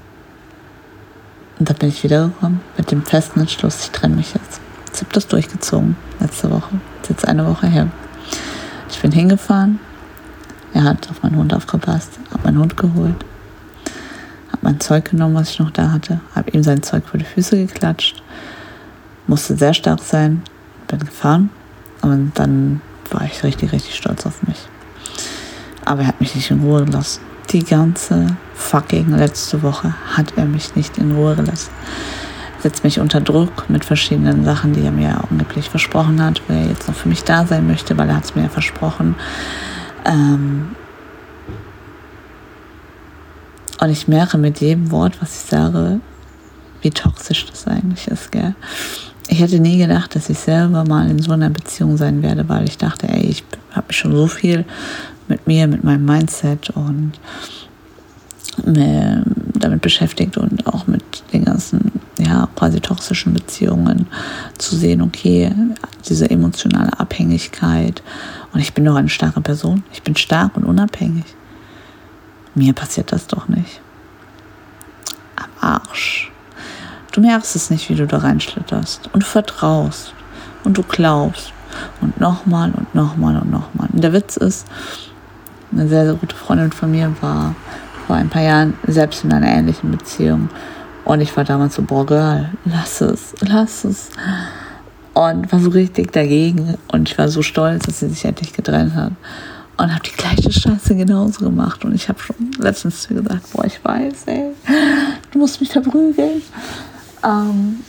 da 1.59 1.73
bin 1.73 1.89
ich 1.89 2.03
wiedergekommen 2.03 2.61
mit 2.77 2.91
dem 2.91 3.03
festen 3.03 3.41
Entschluss, 3.41 3.83
ich 3.83 3.91
trenne 3.91 4.15
mich 4.15 4.33
jetzt. 4.33 4.61
Ich 4.93 5.01
habe 5.01 5.11
das 5.13 5.27
durchgezogen 5.27 5.95
letzte 6.19 6.49
Woche. 6.49 6.79
Das 7.01 7.03
ist 7.03 7.09
jetzt 7.09 7.27
eine 7.27 7.45
Woche 7.45 7.67
her. 7.67 7.88
Ich 8.89 9.01
bin 9.01 9.11
hingefahren. 9.11 9.79
Er 10.73 10.83
hat 10.83 11.09
auf 11.09 11.23
meinen 11.23 11.38
Hund 11.38 11.53
aufgepasst, 11.53 12.19
hat 12.31 12.43
meinen 12.43 12.59
Hund 12.59 12.77
geholt, 12.77 13.15
hat 14.51 14.61
mein 14.61 14.79
Zeug 14.79 15.09
genommen, 15.09 15.35
was 15.35 15.49
ich 15.49 15.59
noch 15.59 15.71
da 15.71 15.91
hatte, 15.91 16.21
habe 16.35 16.51
ihm 16.51 16.63
sein 16.63 16.83
Zeug 16.83 17.05
vor 17.07 17.17
die 17.17 17.25
Füße 17.25 17.65
geklatscht, 17.65 18.21
musste 19.25 19.55
sehr 19.57 19.73
stark 19.73 19.99
sein, 20.01 20.43
bin 20.88 20.99
gefahren 20.99 21.49
und 22.01 22.33
dann 22.35 22.81
war 23.09 23.23
ich 23.23 23.43
richtig, 23.43 23.71
richtig 23.71 23.95
stolz 23.95 24.25
auf 24.25 24.43
mich. 24.43 24.67
Aber 25.89 26.01
er 26.01 26.08
hat 26.08 26.22
mich 26.22 26.36
nicht 26.36 26.51
in 26.51 26.60
Ruhe 26.60 26.86
gelassen. 26.86 27.22
Die 27.50 27.63
ganze 27.63 28.38
fucking 28.53 29.10
letzte 29.10 29.63
Woche 29.63 29.96
hat 30.15 30.34
er 30.36 30.46
mich 30.46 30.75
nicht 30.75 31.00
in 31.00 31.15
Ruhe 31.15 31.36
gelassen. 31.36 31.72
Setzt 32.60 32.84
mich 32.84 33.00
unter 33.00 33.22
Druck 33.22 33.67
mit 33.72 33.84
verschiedenen 33.84 34.46
Sachen, 34.46 34.74
die 34.74 34.84
er 34.84 34.91
mir 34.91 35.19
angeblich 35.31 35.67
versprochen 35.67 36.24
hat, 36.24 36.43
wo 36.48 36.53
er 36.53 36.67
jetzt 36.67 36.88
noch 36.88 36.93
für 36.93 37.10
mich 37.10 37.24
da 37.24 37.43
sein 37.48 37.65
möchte, 37.65 37.98
weil 37.98 38.08
er 38.08 38.17
hat 38.17 38.25
es 38.25 38.36
mir 38.36 38.43
ja 38.43 38.50
versprochen. 38.50 39.15
Ähm 40.05 40.75
und 43.81 43.89
ich 43.89 44.08
merke 44.08 44.38
mit 44.38 44.62
jedem 44.62 44.91
Wort, 44.91 45.19
was 45.19 45.43
ich 45.43 45.50
sage, 45.50 46.01
wie 46.84 46.91
toxisch 46.91 47.48
das 47.48 47.65
eigentlich 47.65 48.08
ist, 48.08 48.31
gell? 48.31 48.53
Ich 49.27 49.39
hätte 49.39 49.60
nie 49.60 49.79
gedacht, 49.79 50.15
dass 50.15 50.29
ich 50.29 50.38
selber 50.38 50.84
mal 50.84 51.10
in 51.10 51.17
so 51.17 51.31
einer 51.31 51.50
Beziehung 51.50 51.98
sein 51.98 52.22
werde, 52.22 52.48
weil 52.48 52.65
ich 52.65 52.77
dachte, 52.77 53.08
ey, 53.10 53.25
ich 53.25 53.43
habe 53.72 53.88
mich 53.88 53.98
schon 53.98 54.15
so 54.15 54.27
viel 54.27 54.65
mit 55.29 55.48
mir, 55.48 55.67
mit 55.67 55.83
meinem 55.83 56.05
Mindset 56.05 56.69
und 56.71 57.13
damit 58.65 59.81
beschäftigt 59.81 60.38
und 60.38 60.67
auch 60.67 60.88
mit 60.88 61.03
den 61.31 61.45
ganzen, 61.45 61.91
ja, 62.17 62.48
quasi 62.55 62.79
toxischen 62.79 63.33
Beziehungen 63.33 64.07
zu 64.57 64.75
sehen, 64.75 65.01
okay, 65.01 65.53
diese 66.07 66.29
emotionale 66.29 67.00
Abhängigkeit. 67.00 68.01
Und 68.53 68.59
ich 68.59 68.74
bin 68.74 68.86
doch 68.86 68.95
eine 68.95 69.09
starke 69.09 69.41
Person. 69.41 69.83
Ich 69.93 70.03
bin 70.03 70.15
stark 70.15 70.57
und 70.57 70.65
unabhängig. 70.65 71.25
Mir 72.55 72.74
passiert 72.74 73.12
das 73.12 73.27
doch 73.27 73.48
nicht. 73.48 73.81
Am 75.36 75.50
Arsch. 75.62 76.31
Du 77.12 77.21
merkst 77.21 77.55
es 77.55 77.69
nicht, 77.69 77.89
wie 77.89 77.95
du 77.95 78.07
da 78.07 78.17
reinschlitterst. 78.17 79.09
Und 79.13 79.24
du 79.24 79.27
vertraust. 79.27 80.13
Und 80.63 80.77
du 80.77 80.83
glaubst. 80.83 81.53
Und 82.01 82.19
nochmal 82.19 82.71
und 82.71 82.93
nochmal 82.95 83.38
und 83.38 83.51
nochmal. 83.51 83.88
Und 83.93 84.03
der 84.03 84.13
Witz 84.13 84.36
ist, 84.38 84.67
eine 85.71 85.88
sehr, 85.88 86.05
sehr 86.05 86.15
gute 86.15 86.35
Freundin 86.35 86.71
von 86.71 86.91
mir 86.91 87.13
war 87.21 87.55
vor 88.07 88.15
ein 88.15 88.29
paar 88.29 88.41
Jahren 88.41 88.73
selbst 88.88 89.23
in 89.23 89.31
einer 89.31 89.47
ähnlichen 89.47 89.91
Beziehung. 89.91 90.49
Und 91.05 91.21
ich 91.21 91.35
war 91.38 91.43
damals 91.43 91.75
so, 91.75 91.81
boah, 91.81 92.05
Girl, 92.05 92.49
lass 92.65 93.01
es, 93.01 93.33
lass 93.41 93.83
es. 93.83 94.09
Und 95.13 95.51
war 95.51 95.59
so 95.59 95.69
richtig 95.69 96.11
dagegen. 96.11 96.75
Und 96.91 97.09
ich 97.09 97.17
war 97.17 97.27
so 97.27 97.41
stolz, 97.41 97.85
dass 97.85 97.99
sie 97.99 98.09
sich 98.09 98.25
endlich 98.25 98.53
getrennt 98.53 98.93
hat. 98.95 99.11
Und 99.77 99.93
habe 99.93 100.03
die 100.03 100.15
gleiche 100.15 100.51
Scheiße 100.51 100.95
genauso 100.95 101.45
gemacht. 101.45 101.85
Und 101.85 101.95
ich 101.95 102.09
habe 102.09 102.19
schon 102.19 102.35
letztens 102.57 103.03
zu 103.03 103.13
ihr 103.13 103.21
gesagt, 103.21 103.51
boah, 103.53 103.65
ich 103.65 103.83
weiß, 103.83 104.23
ey, 104.25 104.51
du 105.31 105.39
musst 105.39 105.61
mich 105.61 105.71
verprügeln. 105.71 106.41
Ähm, 107.23 107.79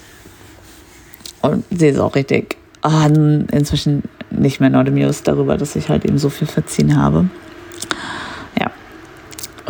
und 1.42 1.64
sie 1.70 1.88
ist 1.88 1.98
auch 1.98 2.14
richtig 2.14 2.56
ah, 2.82 3.06
inzwischen 3.06 4.02
nicht 4.30 4.60
mehr 4.60 4.70
not 4.70 4.88
amused 4.88 5.26
darüber, 5.26 5.56
dass 5.56 5.76
ich 5.76 5.88
halt 5.88 6.04
eben 6.04 6.18
so 6.18 6.28
viel 6.28 6.46
verziehen 6.46 6.96
habe. 6.96 7.28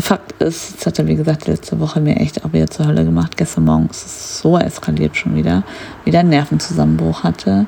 Fakt 0.01 0.41
ist, 0.41 0.77
das 0.77 0.87
hat 0.87 0.99
er 0.99 1.07
wie 1.07 1.17
gesagt 1.17 1.47
letzte 1.47 1.79
Woche 1.81 2.01
mir 2.01 2.17
echt 2.17 2.45
auch 2.45 2.53
wieder 2.53 2.69
zur 2.69 2.87
Hölle 2.87 3.05
gemacht. 3.05 3.37
Gestern 3.37 3.65
Morgen 3.65 3.89
ist 3.91 4.07
es 4.07 4.41
so 4.41 4.59
eskaliert 4.59 5.17
schon 5.17 5.35
wieder. 5.37 5.63
Wieder 6.05 6.21
einen 6.21 6.31
Nervenzusammenbruch 6.31 7.25
hatte. 7.25 7.67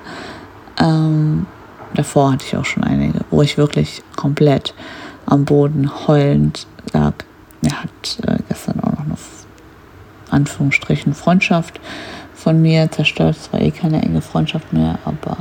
Ähm, 0.79 1.47
davor 1.95 2.33
hatte 2.33 2.45
ich 2.47 2.57
auch 2.57 2.65
schon 2.65 2.85
einige, 2.85 3.21
wo 3.31 3.43
ich 3.43 3.59
wirklich 3.59 4.03
komplett 4.17 4.75
am 5.27 5.45
Boden 5.45 5.91
heulend 6.07 6.67
lag. 6.93 7.15
Er 7.63 7.83
hat 7.83 8.19
äh, 8.27 8.39
gestern 8.49 8.81
auch 8.81 8.91
noch 8.91 8.99
eine 9.01 9.17
Anführungsstrichen 10.31 11.15
Freundschaft 11.15 11.81
von 12.35 12.61
mir 12.61 12.91
zerstört. 12.91 13.37
Es 13.37 13.53
war 13.53 13.61
eh 13.61 13.71
keine 13.71 14.03
enge 14.03 14.21
Freundschaft 14.21 14.73
mehr, 14.73 14.99
aber 15.05 15.37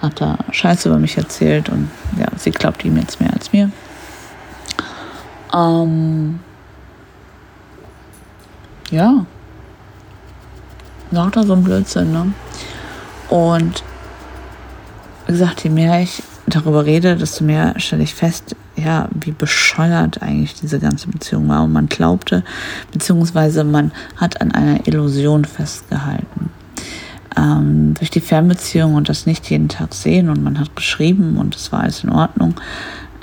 hat 0.00 0.20
da 0.20 0.38
Scheiße 0.50 0.88
über 0.88 0.98
mich 0.98 1.16
erzählt 1.16 1.68
und 1.68 1.90
ja, 2.18 2.26
sie 2.36 2.50
glaubt 2.50 2.84
ihm 2.84 2.96
jetzt 2.96 3.20
mehr 3.20 3.32
als 3.32 3.52
mir. 3.52 3.70
Ähm, 5.54 6.40
ja. 8.90 9.26
Lauter 11.10 11.44
so 11.44 11.52
ein 11.52 11.62
Blödsinn, 11.62 12.12
ne? 12.12 12.32
Und 13.28 13.82
wie 15.26 15.32
gesagt, 15.32 15.64
je 15.64 15.70
mehr 15.70 16.00
ich 16.00 16.22
darüber 16.46 16.84
rede, 16.84 17.16
desto 17.16 17.44
mehr 17.44 17.78
stelle 17.78 18.02
ich 18.02 18.14
fest, 18.14 18.56
ja, 18.76 19.08
wie 19.14 19.32
bescheuert 19.32 20.22
eigentlich 20.22 20.54
diese 20.54 20.78
ganze 20.80 21.08
Beziehung 21.08 21.48
war. 21.48 21.64
Und 21.64 21.72
man 21.72 21.88
glaubte, 21.88 22.44
beziehungsweise 22.92 23.64
man 23.64 23.92
hat 24.16 24.40
an 24.40 24.52
einer 24.52 24.86
Illusion 24.86 25.44
festgehalten. 25.44 26.50
Ähm, 27.36 27.94
durch 27.94 28.10
die 28.10 28.20
Fernbeziehung 28.20 28.94
und 28.94 29.08
das 29.08 29.24
nicht 29.26 29.48
jeden 29.48 29.68
Tag 29.68 29.94
sehen 29.94 30.28
und 30.28 30.42
man 30.42 30.58
hat 30.58 30.76
geschrieben 30.76 31.38
und 31.38 31.56
es 31.56 31.72
war 31.72 31.80
alles 31.80 32.04
in 32.04 32.10
Ordnung, 32.10 32.54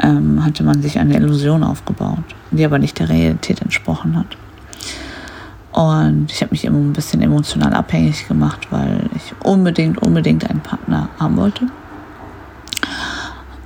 ähm, 0.02 0.44
hatte 0.44 0.64
man 0.64 0.82
sich 0.82 1.00
eine 1.00 1.16
Illusion 1.16 1.64
aufgebaut, 1.64 2.24
die 2.52 2.66
aber 2.66 2.80
nicht 2.80 3.00
der 3.00 3.10
Realität 3.10 3.62
entsprochen 3.62 4.18
hat. 4.18 4.38
Und 5.72 6.32
ich 6.32 6.42
habe 6.42 6.52
mich 6.52 6.66
immer 6.66 6.80
ein 6.80 6.94
bisschen 6.94 7.22
emotional 7.22 7.74
abhängig 7.74 8.28
gemacht, 8.28 8.68
weil 8.72 9.10
ich 9.16 9.34
unbedingt, 9.44 10.00
unbedingt 10.00 10.50
einen 10.50 10.62
Partner 10.62 11.10
haben 11.20 11.38
wollte. 11.38 11.68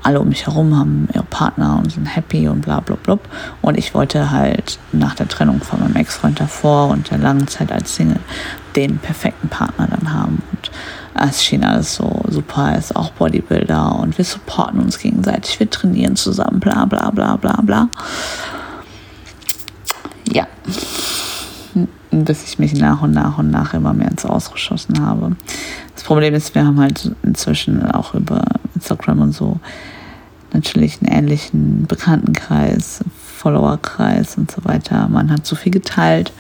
Alle 0.04 0.20
um 0.20 0.28
mich 0.30 0.46
herum 0.46 0.78
haben 0.78 1.08
ihre 1.14 1.24
Partner 1.24 1.80
und 1.80 1.92
sind 1.92 2.06
happy 2.06 2.50
und 2.50 2.62
bla 2.62 2.82
bla 2.82 2.98
bla. 3.02 3.18
Und 3.62 3.78
ich 3.78 3.94
wollte 3.94 4.32
halt 4.32 4.78
nach 4.92 5.16
der 5.16 5.30
Trennung 5.30 5.62
von 5.62 5.80
meinem 5.80 5.96
Ex-Freund 5.96 6.40
davor 6.40 6.90
und 6.90 7.10
der 7.10 7.20
langen 7.20 7.48
Zeit 7.48 7.72
als 7.72 7.96
Single 7.96 8.20
den 8.76 8.98
perfekten 8.98 9.48
Partner 9.48 9.88
dann 9.88 10.14
haben. 10.14 10.42
Und 10.52 10.72
es 11.30 11.44
schien 11.44 11.64
alles 11.64 11.96
so 11.96 12.22
super, 12.28 12.72
er 12.72 12.80
ist 12.80 12.96
auch 12.96 13.12
Bodybuilder 13.12 13.96
und 14.00 14.18
wir 14.18 14.26
supporten 14.26 14.82
uns 14.82 15.00
gegenseitig, 15.00 15.60
wir 15.60 15.70
trainieren 15.70 16.16
zusammen, 16.16 16.60
bla 16.60 16.86
bla 16.86 17.10
bla 17.12 17.38
bla 17.38 17.62
bla. 17.62 17.90
Ja. 20.32 20.48
Bis 22.12 22.44
ich 22.44 22.60
mich 22.60 22.74
nach 22.76 23.02
und 23.02 23.12
nach 23.12 23.38
und 23.38 23.50
nach 23.50 23.74
immer 23.74 23.94
mehr 23.94 24.10
ins 24.10 24.26
Ausgeschossen 24.26 25.04
habe. 25.04 25.36
Das 25.96 26.04
Problem 26.04 26.34
ist, 26.34 26.54
wir 26.54 26.66
haben 26.66 26.80
halt 26.80 27.12
inzwischen 27.24 27.90
auch 27.90 28.14
über 28.14 28.44
Instagram 28.76 29.22
und 29.22 29.32
so 29.32 29.60
natürlich 30.54 31.00
einen 31.02 31.12
ähnlichen 31.12 31.86
Bekanntenkreis, 31.88 33.04
Followerkreis 33.38 34.38
und 34.38 34.52
so 34.52 34.64
weiter. 34.64 35.08
Man 35.10 35.30
hat 35.32 35.46
so 35.46 35.56
viel 35.56 35.72
geteilt 35.72 36.32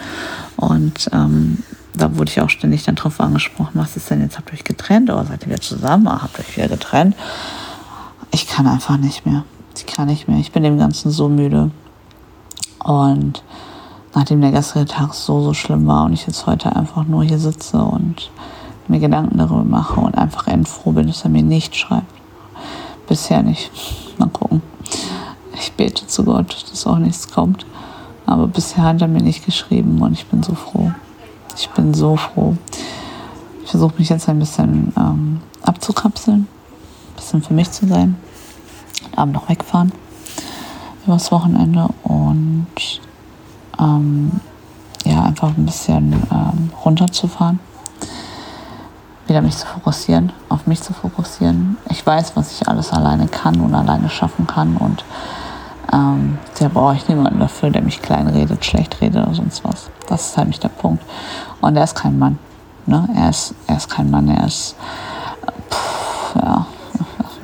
und 0.55 1.09
ähm, 1.11 1.59
da 1.95 2.15
wurde 2.17 2.31
ich 2.31 2.41
auch 2.41 2.49
ständig 2.49 2.83
dann 2.83 2.95
drauf 2.95 3.19
angesprochen, 3.19 3.71
was 3.73 3.95
ist 3.95 4.09
denn 4.09 4.21
jetzt, 4.21 4.37
habt 4.37 4.49
ihr 4.49 4.53
euch 4.53 4.63
getrennt 4.63 5.09
oder 5.09 5.25
seid 5.25 5.43
ihr 5.43 5.49
wieder 5.49 5.61
zusammen, 5.61 6.07
ah, 6.07 6.21
habt 6.23 6.37
ihr 6.37 6.45
euch 6.45 6.57
wieder 6.57 6.69
getrennt? 6.69 7.15
Ich 8.31 8.47
kann 8.47 8.65
einfach 8.67 8.97
nicht 8.97 9.25
mehr. 9.25 9.43
Ich 9.75 9.85
kann 9.85 10.07
nicht 10.07 10.27
mehr. 10.27 10.39
Ich 10.39 10.51
bin 10.51 10.63
dem 10.63 10.77
Ganzen 10.77 11.11
so 11.11 11.29
müde. 11.29 11.71
Und 12.83 13.43
nachdem 14.13 14.41
der 14.41 14.51
gestrige 14.51 14.85
Tag 14.85 15.13
so, 15.13 15.41
so 15.41 15.53
schlimm 15.53 15.85
war 15.87 16.05
und 16.05 16.13
ich 16.13 16.25
jetzt 16.25 16.45
heute 16.45 16.75
einfach 16.75 17.05
nur 17.05 17.23
hier 17.23 17.37
sitze 17.37 17.77
und 17.77 18.31
mir 18.87 18.99
Gedanken 18.99 19.37
darüber 19.37 19.63
mache 19.63 19.99
und 19.99 20.17
einfach 20.17 20.47
endfroh 20.47 20.91
bin, 20.91 21.07
dass 21.07 21.23
er 21.23 21.29
mir 21.29 21.43
nicht 21.43 21.75
schreibt. 21.75 22.11
Bisher 23.07 23.43
nicht. 23.43 23.71
Mal 24.23 24.29
gucken. 24.31 24.61
Ich 25.55 25.71
bete 25.73 26.07
zu 26.07 26.23
Gott, 26.23 26.65
dass 26.71 26.87
auch 26.87 26.97
nichts 26.97 27.31
kommt. 27.31 27.65
Aber 28.25 28.47
bisher 28.47 28.83
hat 28.83 29.01
er 29.01 29.07
mir 29.07 29.21
nicht 29.21 29.45
geschrieben 29.45 30.01
und 30.01 30.13
ich 30.13 30.25
bin 30.27 30.43
so 30.43 30.55
froh. 30.55 30.91
Ich 31.57 31.69
bin 31.71 31.93
so 31.93 32.15
froh. 32.15 32.55
Ich 33.63 33.71
versuche 33.71 33.95
mich 33.97 34.09
jetzt 34.09 34.29
ein 34.29 34.39
bisschen 34.39 34.93
ähm, 34.97 35.41
abzukapseln, 35.61 36.41
ein 36.41 37.15
bisschen 37.15 37.43
für 37.43 37.53
mich 37.53 37.71
zu 37.71 37.87
sein. 37.87 38.15
Und 39.05 39.17
abend 39.17 39.35
noch 39.35 39.49
wegfahren 39.49 39.91
übers 41.05 41.31
Wochenende 41.31 41.89
und 42.03 42.67
ähm, 43.79 44.31
ja, 45.05 45.23
einfach 45.23 45.49
ein 45.49 45.65
bisschen 45.65 46.13
ähm, 46.31 46.71
runterzufahren. 46.85 47.59
Wieder 49.27 49.41
mich 49.41 49.57
zu 49.57 49.65
fokussieren, 49.65 50.33
auf 50.49 50.67
mich 50.67 50.81
zu 50.81 50.93
fokussieren. 50.93 51.77
Ich 51.89 52.05
weiß, 52.05 52.35
was 52.35 52.51
ich 52.51 52.67
alles 52.67 52.91
alleine 52.91 53.27
kann 53.27 53.59
und 53.61 53.73
alleine 53.73 54.09
schaffen 54.09 54.47
kann 54.47 54.77
und 54.77 55.03
ähm, 55.93 56.39
da 56.59 56.67
brauche 56.69 56.95
ich 56.95 57.07
niemanden 57.07 57.39
dafür, 57.39 57.69
der 57.69 57.83
mich 57.83 58.01
klein 58.01 58.27
redet, 58.27 58.65
schlecht 58.65 58.99
redet 58.99 59.25
oder 59.25 59.35
sonst 59.35 59.63
was. 59.63 59.89
Das 60.07 60.27
ist 60.27 60.37
halt 60.37 60.47
nicht 60.47 60.63
der 60.63 60.69
Punkt. 60.69 61.03
Und 61.61 61.75
er 61.75 61.83
ist 61.83 61.95
kein 61.95 62.17
Mann. 62.17 62.39
Ne? 62.85 63.07
Er, 63.15 63.29
ist, 63.29 63.53
er 63.67 63.77
ist 63.77 63.89
kein 63.89 64.09
Mann, 64.09 64.27
er 64.27 64.45
ist, 64.45 64.75
pff, 65.69 66.35
ja, 66.35 66.65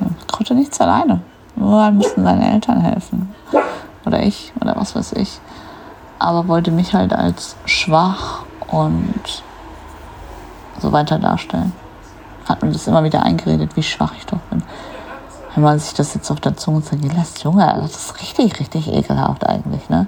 er 0.00 0.32
konnte 0.32 0.54
nichts 0.54 0.80
alleine. 0.80 1.20
Nur 1.56 1.90
müssen 1.92 2.24
seine 2.24 2.52
Eltern 2.52 2.80
helfen. 2.80 3.34
Oder 4.04 4.22
ich, 4.22 4.52
oder 4.60 4.76
was 4.76 4.96
weiß 4.96 5.12
ich. 5.12 5.40
Aber 6.18 6.48
wollte 6.48 6.70
mich 6.70 6.94
halt 6.94 7.12
als 7.12 7.56
schwach 7.64 8.42
und 8.68 9.42
so 10.80 10.92
weiter 10.92 11.18
darstellen. 11.18 11.72
Hat 12.48 12.62
mir 12.62 12.72
das 12.72 12.86
immer 12.86 13.04
wieder 13.04 13.22
eingeredet, 13.22 13.76
wie 13.76 13.82
schwach 13.82 14.12
ich 14.16 14.26
doch 14.26 14.40
bin 14.50 14.62
wenn 15.54 15.62
man 15.62 15.78
sich 15.78 15.94
das 15.94 16.14
jetzt 16.14 16.30
auf 16.30 16.40
der 16.40 16.56
Zunge 16.56 16.82
zergehen 16.82 17.14
lässt, 17.16 17.42
Junge, 17.42 17.74
das 17.80 17.96
ist 17.96 18.20
richtig, 18.22 18.60
richtig 18.60 18.92
ekelhaft 18.92 19.46
eigentlich, 19.46 19.88
ne? 19.88 20.06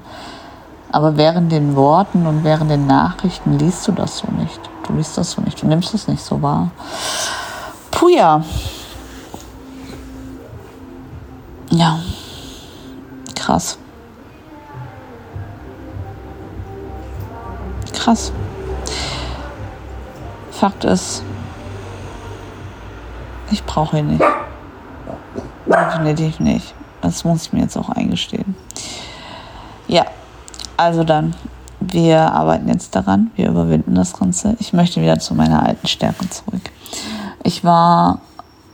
Aber 0.90 1.16
während 1.16 1.50
den 1.50 1.74
Worten 1.74 2.26
und 2.26 2.44
während 2.44 2.70
den 2.70 2.86
Nachrichten 2.86 3.58
liest 3.58 3.88
du 3.88 3.92
das 3.92 4.18
so 4.18 4.30
nicht. 4.30 4.60
Du 4.86 4.92
liest 4.92 5.16
das 5.16 5.32
so 5.32 5.40
nicht, 5.40 5.60
du 5.62 5.66
nimmst 5.66 5.94
es 5.94 6.06
nicht 6.06 6.22
so 6.22 6.40
wahr. 6.42 6.70
Puh 7.90 8.08
ja. 8.08 8.44
Ja. 11.70 11.98
Krass. 13.34 13.78
Krass. 17.92 18.32
Fakt 20.62 20.84
ist, 20.84 21.24
ich 23.50 23.64
brauche 23.64 23.98
ihn 23.98 24.06
nicht. 24.06 24.24
Definitiv 25.66 26.38
nicht. 26.38 26.72
Das 27.00 27.24
muss 27.24 27.46
ich 27.46 27.52
mir 27.52 27.62
jetzt 27.62 27.76
auch 27.76 27.88
eingestehen. 27.88 28.54
Ja, 29.88 30.04
also 30.76 31.02
dann, 31.02 31.34
wir 31.80 32.32
arbeiten 32.32 32.68
jetzt 32.68 32.94
daran, 32.94 33.32
wir 33.34 33.48
überwinden 33.48 33.96
das 33.96 34.12
Ganze. 34.12 34.54
Ich 34.60 34.72
möchte 34.72 35.02
wieder 35.02 35.18
zu 35.18 35.34
meiner 35.34 35.66
alten 35.66 35.88
Stärke 35.88 36.30
zurück. 36.30 36.70
Ich 37.42 37.64
war 37.64 38.20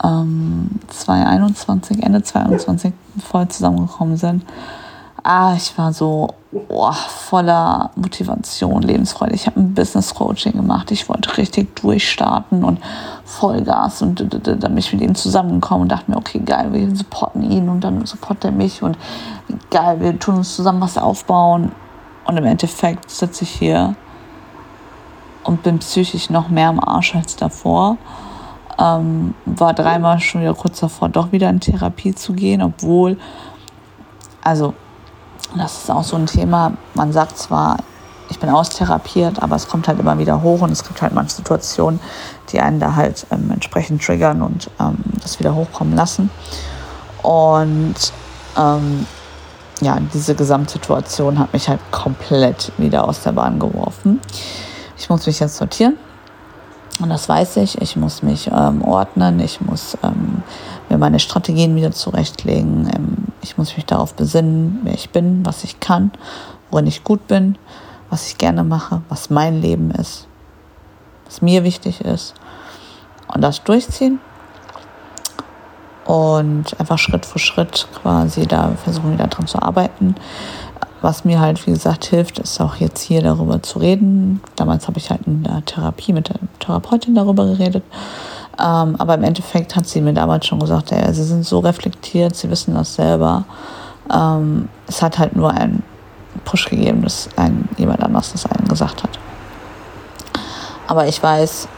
ähm, 0.04 0.68
2021, 0.88 2.02
Ende 2.02 2.22
2021 2.22 2.92
voll 3.30 3.48
zusammengekommen 3.48 4.18
sind, 4.18 4.44
ah, 5.22 5.54
ich 5.56 5.78
war 5.78 5.94
so 5.94 6.34
oh, 6.52 6.92
voller 6.92 7.90
Motivation, 7.96 8.82
Lebensfreude. 8.82 9.34
Ich 9.34 9.46
habe 9.46 9.60
ein 9.60 9.74
Business 9.74 10.14
Coaching 10.14 10.52
gemacht. 10.52 10.90
Ich 10.90 11.08
wollte 11.08 11.36
richtig 11.36 11.76
durchstarten 11.76 12.64
und 12.64 12.80
Vollgas 13.24 14.02
und 14.02 14.20
dann 14.20 14.58
bin 14.58 14.78
ich 14.78 14.92
mit 14.92 15.02
ihm 15.02 15.14
zusammengekommen 15.14 15.82
und 15.82 15.92
dachte 15.92 16.10
mir, 16.10 16.16
okay, 16.16 16.38
geil, 16.38 16.72
wir 16.72 16.94
supporten 16.96 17.50
ihn 17.50 17.68
und 17.68 17.82
dann 17.82 18.04
supportet 18.06 18.46
er 18.46 18.52
mich 18.52 18.82
und 18.82 18.96
geil, 19.70 20.00
wir 20.00 20.18
tun 20.18 20.36
uns 20.36 20.56
zusammen 20.56 20.80
was 20.80 20.96
aufbauen. 20.96 21.72
Und 22.24 22.36
im 22.36 22.44
Endeffekt 22.44 23.10
sitze 23.10 23.44
ich 23.44 23.50
hier 23.50 23.94
und 25.44 25.62
bin 25.62 25.78
psychisch 25.78 26.30
noch 26.30 26.48
mehr 26.48 26.68
am 26.68 26.80
Arsch 26.80 27.14
als 27.14 27.36
davor. 27.36 27.96
Ähm, 28.78 29.34
war 29.44 29.74
dreimal 29.74 30.20
schon 30.20 30.42
wieder 30.42 30.54
kurz 30.54 30.80
davor, 30.80 31.08
doch 31.08 31.32
wieder 31.32 31.50
in 31.50 31.60
Therapie 31.60 32.14
zu 32.14 32.32
gehen, 32.32 32.62
obwohl, 32.62 33.18
also 34.42 34.74
das 35.56 35.84
ist 35.84 35.90
auch 35.90 36.04
so 36.04 36.16
ein 36.16 36.26
Thema. 36.26 36.72
Man 36.94 37.12
sagt 37.12 37.38
zwar, 37.38 37.78
ich 38.30 38.38
bin 38.38 38.50
austherapiert, 38.50 39.42
aber 39.42 39.56
es 39.56 39.68
kommt 39.68 39.88
halt 39.88 39.98
immer 39.98 40.18
wieder 40.18 40.42
hoch 40.42 40.60
und 40.60 40.70
es 40.70 40.84
gibt 40.84 41.00
halt 41.00 41.14
manche 41.14 41.36
Situationen, 41.36 42.00
die 42.50 42.60
einen 42.60 42.80
da 42.80 42.94
halt 42.94 43.26
ähm, 43.30 43.50
entsprechend 43.50 44.04
triggern 44.04 44.42
und 44.42 44.70
ähm, 44.78 44.98
das 45.22 45.38
wieder 45.38 45.54
hochkommen 45.54 45.96
lassen. 45.96 46.30
Und 47.22 48.12
ähm, 48.56 49.06
ja, 49.80 49.98
diese 50.12 50.34
Gesamtsituation 50.34 51.38
hat 51.38 51.52
mich 51.52 51.68
halt 51.68 51.80
komplett 51.90 52.72
wieder 52.78 53.06
aus 53.06 53.22
der 53.22 53.32
Bahn 53.32 53.58
geworfen. 53.58 54.20
Ich 54.96 55.08
muss 55.08 55.26
mich 55.26 55.40
jetzt 55.40 55.56
sortieren. 55.56 55.96
Und 57.00 57.10
das 57.10 57.28
weiß 57.28 57.58
ich. 57.58 57.80
Ich 57.80 57.96
muss 57.96 58.22
mich 58.22 58.50
ähm, 58.52 58.82
ordnen. 58.82 59.38
Ich 59.40 59.60
muss 59.60 59.96
ähm, 60.02 60.42
mir 60.88 60.98
meine 60.98 61.20
Strategien 61.20 61.76
wieder 61.76 61.92
zurechtlegen. 61.92 62.90
Ähm, 62.92 63.16
ich 63.40 63.56
muss 63.56 63.76
mich 63.76 63.86
darauf 63.86 64.14
besinnen, 64.14 64.80
wer 64.82 64.94
ich 64.94 65.10
bin, 65.10 65.46
was 65.46 65.64
ich 65.64 65.80
kann, 65.80 66.10
worin 66.70 66.86
ich 66.86 67.04
gut 67.04 67.26
bin, 67.28 67.56
was 68.10 68.26
ich 68.28 68.38
gerne 68.38 68.64
mache, 68.64 69.02
was 69.08 69.30
mein 69.30 69.60
Leben 69.60 69.90
ist, 69.92 70.26
was 71.24 71.40
mir 71.40 71.62
wichtig 71.62 72.00
ist. 72.00 72.34
Und 73.32 73.42
das 73.42 73.62
durchziehen. 73.62 74.18
Und 76.04 76.80
einfach 76.80 76.98
Schritt 76.98 77.26
für 77.26 77.38
Schritt 77.38 77.86
quasi 78.00 78.46
da 78.46 78.72
versuchen, 78.82 79.12
wieder 79.12 79.26
dran 79.26 79.46
zu 79.46 79.60
arbeiten. 79.60 80.14
Was 81.00 81.24
mir 81.24 81.38
halt, 81.38 81.64
wie 81.66 81.70
gesagt, 81.70 82.06
hilft, 82.06 82.38
ist 82.40 82.60
auch 82.60 82.76
jetzt 82.76 83.02
hier 83.02 83.22
darüber 83.22 83.62
zu 83.62 83.78
reden. 83.78 84.40
Damals 84.56 84.88
habe 84.88 84.98
ich 84.98 85.10
halt 85.10 85.26
in 85.26 85.44
der 85.44 85.64
Therapie 85.64 86.12
mit 86.12 86.28
der 86.28 86.36
Therapeutin 86.58 87.14
darüber 87.14 87.46
geredet. 87.46 87.84
Ähm, 88.58 88.96
aber 88.98 89.14
im 89.14 89.22
Endeffekt 89.22 89.76
hat 89.76 89.86
sie 89.86 90.00
mir 90.00 90.12
damals 90.12 90.46
schon 90.46 90.58
gesagt, 90.58 90.90
ey, 90.90 91.14
sie 91.14 91.22
sind 91.22 91.44
so 91.44 91.60
reflektiert, 91.60 92.34
sie 92.34 92.50
wissen 92.50 92.74
das 92.74 92.96
selber. 92.96 93.44
Ähm, 94.12 94.68
es 94.88 95.00
hat 95.00 95.18
halt 95.18 95.36
nur 95.36 95.52
einen 95.52 95.84
Push 96.44 96.68
gegeben, 96.68 97.02
dass 97.02 97.28
ein, 97.36 97.68
jemand 97.76 98.02
anders 98.02 98.32
das 98.32 98.46
einen 98.46 98.66
gesagt 98.66 99.04
hat. 99.04 99.18
Aber 100.88 101.06
ich 101.06 101.22
weiß, 101.22 101.68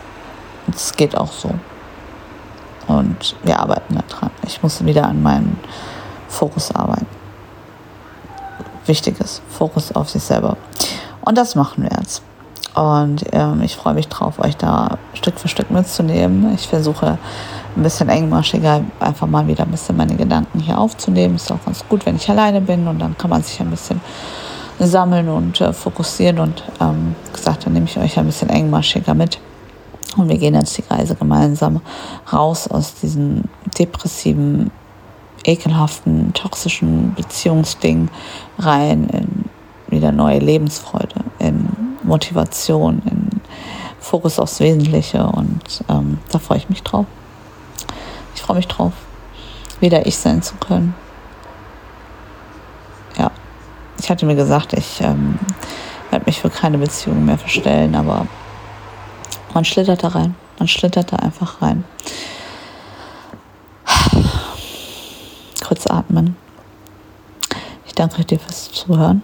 es 0.75 0.93
geht 0.95 1.17
auch 1.17 1.33
so. 1.33 1.51
Und 2.87 3.37
wir 3.43 3.61
arbeiten 3.61 3.97
daran. 3.97 4.31
Ich 4.47 4.63
muss 4.63 4.85
wieder 4.85 5.07
an 5.07 5.23
meinem 5.23 5.59
Fokus 6.29 6.75
arbeiten. 6.75 7.20
Wichtiges, 8.91 9.41
Fokus 9.49 9.93
auf 9.93 10.11
sich 10.11 10.23
selber. 10.23 10.57
Und 11.23 11.39
das 11.39 11.55
machen 11.55 11.85
wir 11.85 11.91
jetzt. 11.99 12.23
Und 12.75 13.25
ähm, 13.33 13.63
ich 13.63 13.77
freue 13.77 13.95
mich 13.95 14.09
drauf, 14.09 14.39
euch 14.39 14.57
da 14.57 14.99
Stück 15.15 15.39
für 15.39 15.49
Stück 15.49 15.71
mitzunehmen. 15.71 16.53
Ich 16.55 16.69
versuche 16.69 17.19
ein 17.77 17.83
bisschen 17.83 18.09
engmaschiger 18.09 18.83
einfach 18.99 19.27
mal 19.27 19.47
wieder 19.47 19.65
ein 19.65 19.71
bisschen 19.71 19.97
meine 19.97 20.17
Gedanken 20.17 20.59
hier 20.61 20.77
aufzunehmen. 20.79 21.37
Ist 21.37 21.53
auch 21.53 21.65
ganz 21.65 21.85
gut, 21.89 22.05
wenn 22.05 22.17
ich 22.17 22.29
alleine 22.29 22.61
bin 22.61 22.87
und 22.89 22.99
dann 22.99 23.17
kann 23.17 23.31
man 23.31 23.43
sich 23.43 23.61
ein 23.61 23.71
bisschen 23.71 24.01
sammeln 24.79 25.29
und 25.29 25.61
äh, 25.61 25.73
fokussieren. 25.73 26.39
Und 26.41 26.65
ähm, 26.81 27.15
gesagt, 27.33 27.67
dann 27.67 27.73
nehme 27.73 27.87
ich 27.87 27.97
euch 27.97 28.19
ein 28.19 28.27
bisschen 28.27 28.49
engmaschiger 28.49 29.15
mit. 29.15 29.39
Und 30.17 30.29
wir 30.29 30.39
gehen 30.39 30.55
jetzt 30.55 30.77
die 30.77 30.85
Reise 30.91 31.15
gemeinsam 31.15 31.81
raus 32.33 32.67
aus 32.67 32.95
diesem 32.95 33.45
depressiven, 33.79 34.73
ekelhaften, 35.45 36.33
toxischen 36.35 37.15
Beziehungsding 37.15 38.09
rein 38.59 39.09
in 39.09 39.45
wieder 39.91 40.13
neue 40.13 40.39
Lebensfreude, 40.39 41.17
in 41.39 41.69
Motivation, 42.03 43.03
in 43.11 43.41
Fokus 43.99 44.39
aufs 44.39 44.61
Wesentliche 44.61 45.25
und 45.25 45.85
ähm, 45.89 46.19
da 46.31 46.39
freue 46.39 46.59
ich 46.59 46.69
mich 46.69 46.83
drauf. 46.83 47.07
Ich 48.35 48.43
freue 48.43 48.57
mich 48.57 48.69
drauf, 48.69 48.93
wieder 49.81 50.07
ich 50.07 50.17
sein 50.17 50.43
zu 50.43 50.55
können. 50.57 50.95
Ja, 53.19 53.31
ich 53.99 54.09
hatte 54.11 54.27
mir 54.27 54.37
gesagt, 54.37 54.73
ich 54.73 55.01
ähm, 55.01 55.39
werde 56.11 56.25
mich 56.27 56.41
für 56.41 56.51
keine 56.51 56.79
Beziehung 56.79 57.25
mehr 57.25 57.39
verstellen, 57.39 57.95
aber 57.95 58.27
man 59.53 59.65
schlittert 59.65 60.03
da 60.03 60.09
rein. 60.09 60.35
Man 60.59 60.69
schlittert 60.69 61.13
da 61.13 61.17
einfach 61.17 61.61
rein. 61.63 61.85
Kurz 65.71 65.87
atmen. 65.87 66.35
Ich 67.87 67.95
danke 67.95 68.25
dir 68.25 68.41
fürs 68.41 68.73
Zuhören. 68.73 69.23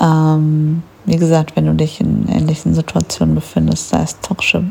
Ähm, 0.00 0.82
wie 1.04 1.18
gesagt, 1.18 1.54
wenn 1.54 1.66
du 1.66 1.74
dich 1.74 2.00
in 2.00 2.26
ähnlichen 2.26 2.74
Situationen 2.74 3.36
befindest, 3.36 3.90
sei 3.90 4.02
es 4.02 4.18
toxische, 4.18 4.64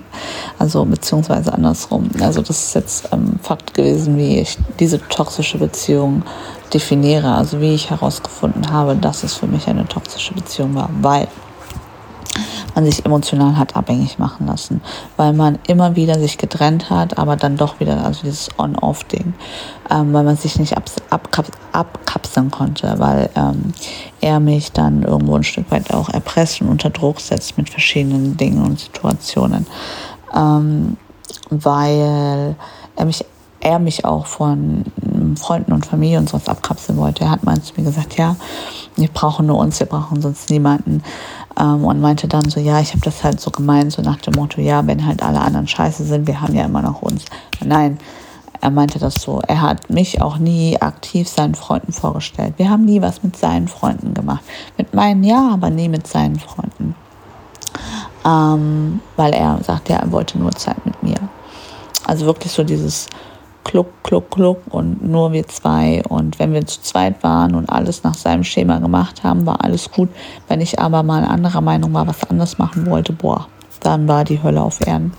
also 0.60 0.84
beziehungsweise 0.84 1.54
andersrum. 1.54 2.10
Also 2.19 2.41
das 2.41 2.62
ist 2.62 2.76
jetzt 2.76 3.08
ähm, 3.13 3.39
Fakt 3.41 3.74
gewesen, 3.74 4.17
wie 4.17 4.39
ich 4.39 4.58
diese 4.82 5.00
toxische 5.00 5.58
Beziehung 5.60 6.24
definiere, 6.74 7.34
also 7.34 7.62
wie 7.62 7.74
ich 7.74 7.89
herausgefunden 7.89 8.69
habe, 8.69 8.97
dass 8.97 9.24
es 9.24 9.36
für 9.36 9.47
mich 9.47 9.69
eine 9.69 9.88
toxische 9.88 10.34
Beziehung 10.34 10.76
war, 10.76 10.89
weil 11.00 11.30
man 12.75 12.86
sich 12.86 13.05
emotional 13.05 13.57
hat 13.57 13.75
abhängig 13.75 14.19
machen 14.19 14.47
lassen, 14.47 14.81
weil 15.17 15.34
man 15.34 15.60
immer 15.67 15.95
wieder 15.95 16.19
sich 16.19 16.38
getrennt 16.38 16.89
hat, 16.89 17.17
aber 17.17 17.36
dann 17.36 17.57
doch 17.57 17.79
wieder, 17.79 18.03
also 18.05 18.21
dieses 18.23 18.49
On-Off-Ding, 18.57 19.34
ähm, 19.89 20.13
weil 20.13 20.23
man 20.23 20.38
sich 20.38 20.57
nicht 20.60 20.77
ab, 20.77 20.86
abkap, 21.10 21.47
abkapseln 21.71 22.51
konnte, 22.51 22.95
weil 22.97 23.29
ähm, 23.36 23.73
er 24.21 24.39
mich 24.39 24.71
dann 24.71 25.03
irgendwo 25.03 25.36
ein 25.36 25.43
Stück 25.43 25.69
weit 25.71 25.93
auch 25.93 26.10
erpresst 26.10 26.62
und 26.62 26.69
unter 26.69 26.89
Druck 26.89 27.19
setzt 27.19 27.57
mit 27.57 27.69
verschiedenen 27.69 28.38
Dingen 28.38 28.63
und 28.63 28.79
Situationen, 28.79 29.67
ähm, 30.34 30.97
weil 31.49 32.55
er 32.95 33.05
mich 33.05 33.25
er 33.62 33.79
mich 33.79 34.05
auch 34.05 34.25
von 34.25 34.86
Freunden 35.36 35.71
und 35.71 35.86
Familie 35.86 36.17
und 36.17 36.27
sonst 36.27 36.49
abkapseln 36.49 36.97
wollte. 36.97 37.23
Er 37.25 37.31
hat 37.31 37.43
mal 37.43 37.62
zu 37.62 37.73
mir 37.77 37.84
gesagt, 37.84 38.17
ja, 38.17 38.36
wir 38.95 39.07
brauchen 39.07 39.45
nur 39.45 39.57
uns, 39.57 39.79
wir 39.79 39.88
brauchen 39.88 40.21
sonst 40.21 40.49
niemanden. 40.49 41.03
Ähm, 41.60 41.84
und 41.86 42.02
meinte 42.02 42.28
dann 42.28 42.50
so, 42.50 42.60
ja, 42.60 42.80
ich 42.80 42.92
habe 42.92 43.04
das 43.04 43.24
halt 43.24 43.40
so 43.40 43.52
gemeint, 43.52 43.92
so 43.92 44.02
nach 44.02 44.18
dem 44.18 44.36
Motto, 44.36 44.62
ja, 44.62 44.86
wenn 44.88 45.06
halt 45.06 45.24
alle 45.24 45.42
anderen 45.42 45.68
scheiße 45.68 46.04
sind, 46.04 46.28
wir 46.28 46.42
haben 46.42 46.56
ja 46.56 46.66
immer 46.66 46.82
noch 46.82 47.02
uns. 47.02 47.26
Nein, 47.64 47.98
er 48.62 48.70
meinte 48.70 49.00
das 49.00 49.16
so. 49.16 49.42
Er 49.48 49.62
hat 49.62 49.90
mich 49.90 50.22
auch 50.22 50.38
nie 50.38 50.80
aktiv 50.80 51.28
seinen 51.28 51.56
Freunden 51.56 51.92
vorgestellt. 51.92 52.54
Wir 52.58 52.70
haben 52.70 52.86
nie 52.86 53.02
was 53.02 53.24
mit 53.24 53.36
seinen 53.36 53.68
Freunden 53.68 54.14
gemacht. 54.14 54.44
Mit 54.78 54.94
meinen 54.94 55.24
ja, 55.24 55.50
aber 55.54 55.72
nie 55.72 55.90
mit 55.90 56.06
seinen 56.06 56.40
Freunden. 56.40 56.96
Ähm, 58.24 59.02
weil 59.16 59.34
er 59.34 59.60
sagte, 59.64 59.94
ja, 59.94 60.00
er 60.00 60.12
wollte 60.12 60.38
nur 60.38 60.52
Zeit 60.52 60.86
mit 60.86 61.02
mir. 61.02 61.18
Also 62.06 62.26
wirklich 62.28 62.52
so 62.52 62.64
dieses 62.64 63.08
Kluck, 63.63 63.88
Kluck, 64.04 64.32
Kluck 64.32 64.62
und 64.69 65.04
nur 65.08 65.32
wir 65.32 65.47
zwei. 65.47 66.02
Und 66.10 66.39
wenn 66.39 66.54
wir 66.54 66.65
zu 66.65 66.82
zweit 66.82 67.24
waren 67.24 67.56
und 67.56 67.69
alles 67.69 68.04
nach 68.04 68.15
seinem 68.15 68.43
Schema 68.43 68.80
gemacht 68.80 69.24
haben, 69.24 69.45
war 69.45 69.63
alles 69.63 69.91
gut. 69.91 70.10
Wenn 70.47 70.62
ich 70.62 70.80
aber 70.80 71.04
mal 71.04 71.24
anderer 71.24 71.62
Meinung 71.62 71.93
war, 71.93 72.08
was 72.08 72.24
anders 72.30 72.58
machen 72.58 72.86
wollte, 72.88 73.13
boah, 73.13 73.47
dann 73.82 74.08
war 74.08 74.24
die 74.24 74.41
Hölle 74.41 74.62
auf 74.62 74.86
Erden. 74.86 75.13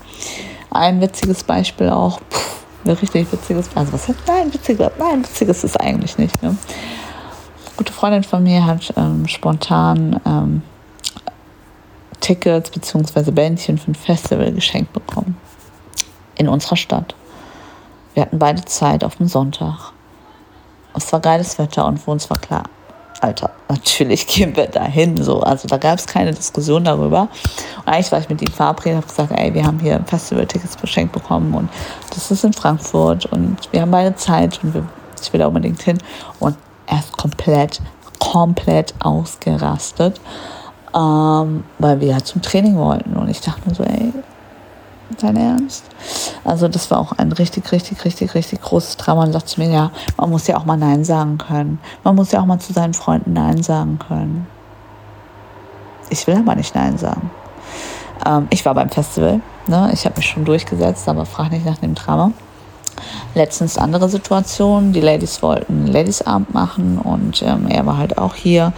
Ein 0.70 1.00
witziges 1.00 1.44
Beispiel 1.44 1.90
auch, 1.90 2.20
pff, 2.31 2.64
ein 2.85 2.90
richtig 2.90 3.31
witziges, 3.31 3.68
also 3.74 3.92
was 3.92 4.09
heißt, 4.09 4.18
nein, 4.26 4.52
witziges, 4.52 4.90
nein, 4.98 5.22
witziges 5.22 5.64
ist 5.64 5.81
eigentlich 5.81 6.18
nicht. 6.18 6.42
Ne? 6.42 6.48
Eine 6.48 7.76
gute 7.76 7.92
Freundin 7.92 8.24
von 8.24 8.42
mir 8.42 8.64
hat 8.64 8.92
ähm, 8.96 9.28
spontan 9.28 10.20
ähm, 10.26 10.62
Tickets 12.20 12.70
bzw. 12.70 13.31
Bändchen 13.31 13.78
für 13.78 13.90
ein 13.90 13.94
Festival 13.94 14.52
geschenkt 14.52 14.92
bekommen. 14.92 15.37
In 16.37 16.48
unserer 16.48 16.76
Stadt. 16.76 17.14
Wir 18.14 18.22
hatten 18.22 18.38
beide 18.38 18.64
Zeit 18.64 19.05
auf 19.05 19.16
dem 19.16 19.29
Sonntag. 19.29 19.92
Es 20.94 21.12
war 21.12 21.20
geiles 21.20 21.59
Wetter 21.59 21.87
und 21.87 21.98
für 21.98 22.11
uns 22.11 22.29
war 22.29 22.38
klar, 22.38 22.64
Alter, 23.22 23.51
natürlich 23.68 24.27
gehen 24.35 24.55
wir 24.57 24.66
dahin. 24.66 25.22
So. 25.22 25.40
Also 25.40 25.68
da 25.68 25.79
gab 25.79 25.98
es 25.98 26.07
keine 26.07 26.33
Diskussion 26.33 26.85
darüber. 26.85 27.29
Und 27.79 27.88
eigentlich 27.88 28.12
war 28.12 28.18
ich 28.18 28.29
mit 28.29 28.42
ihm 28.42 28.53
verabredet, 28.53 28.96
habe 28.96 29.07
gesagt, 29.07 29.33
ey, 29.37 29.55
wir 29.55 29.64
haben 29.64 29.79
hier 29.79 30.03
Festival-Tickets 30.07 30.77
geschenkt 30.77 31.12
bekommen 31.12 31.55
und 31.55 31.70
das 32.11 32.31
ist 32.31 32.44
in 32.44 32.53
Frankfurt 32.53 33.27
und 33.27 33.57
wir 33.70 33.83
haben 33.83 33.90
beide 33.90 34.14
Zeit 34.16 34.62
und 34.62 34.75
wir, 34.75 34.87
ich 35.20 35.33
will 35.33 35.40
da 35.40 35.46
unbedingt 35.46 35.81
hin. 35.81 35.98
Und 36.40 36.57
er 36.87 36.98
ist 36.98 37.16
komplett, 37.16 37.81
komplett 38.18 38.92
ausgerastet, 38.98 40.20
ähm, 40.94 41.64
weil 41.79 42.01
wir 42.01 42.09
ja 42.09 42.18
zum 42.18 42.42
Training 42.42 42.77
wollten. 42.77 43.16
Und 43.16 43.29
ich 43.29 43.40
dachte 43.40 43.68
mir 43.68 43.75
so, 43.75 43.85
ey, 43.85 44.12
dein 45.20 45.37
Ernst? 45.37 45.85
Also 46.44 46.68
das 46.68 46.90
war 46.90 46.98
auch 46.98 47.12
ein 47.12 47.33
richtig, 47.33 47.70
richtig, 47.72 48.05
richtig, 48.05 48.35
richtig 48.35 48.61
großes 48.61 48.96
Drama. 48.96 49.25
Und 49.25 49.33
sagt 49.33 49.48
zu 49.48 49.61
mir, 49.61 49.70
ja, 49.70 49.90
man 50.16 50.31
muss 50.31 50.46
ja 50.46 50.57
auch 50.57 50.64
mal 50.64 50.77
Nein 50.77 51.05
sagen 51.05 51.38
können. 51.38 51.79
Man 52.05 52.14
muss 52.14 52.33
ja 52.33 52.40
auch 52.40 52.46
mal 52.46 52.59
zu 52.59 52.72
seinen 52.72 52.94
Freunden 52.94 53.33
Nein 53.33 53.62
sagen 53.62 53.98
können. 53.98 54.46
Ich 56.11 56.27
will 56.27 56.37
aber 56.37 56.55
nicht 56.55 56.75
Nein 56.75 56.98
sagen. 56.98 57.31
Ähm, 58.27 58.46
ich 58.51 58.64
war 58.64 58.75
beim 58.75 58.90
Festival. 58.90 59.40
Ne? 59.66 59.90
Ich 59.92 60.05
habe 60.05 60.16
mich 60.16 60.27
schon 60.27 60.44
durchgesetzt, 60.44 61.09
aber 61.09 61.27
frag 61.27 61.51
nicht 61.51 61.66
nach 61.66 61.79
dem 61.79 61.94
Drama. 61.94 62.33
Letztens 63.35 63.79
andere 63.79 64.09
Situation. 64.09 64.92
Die 64.92 65.01
Ladies 65.01 65.42
wollten 65.42 65.87
Ladies-Abend 65.87 66.53
machen 66.53 66.98
und 66.98 67.42
ähm, 67.42 67.66
er 67.68 67.87
war 67.87 67.96
halt 67.96 68.18
auch 68.18 68.35
hier. 68.35 68.72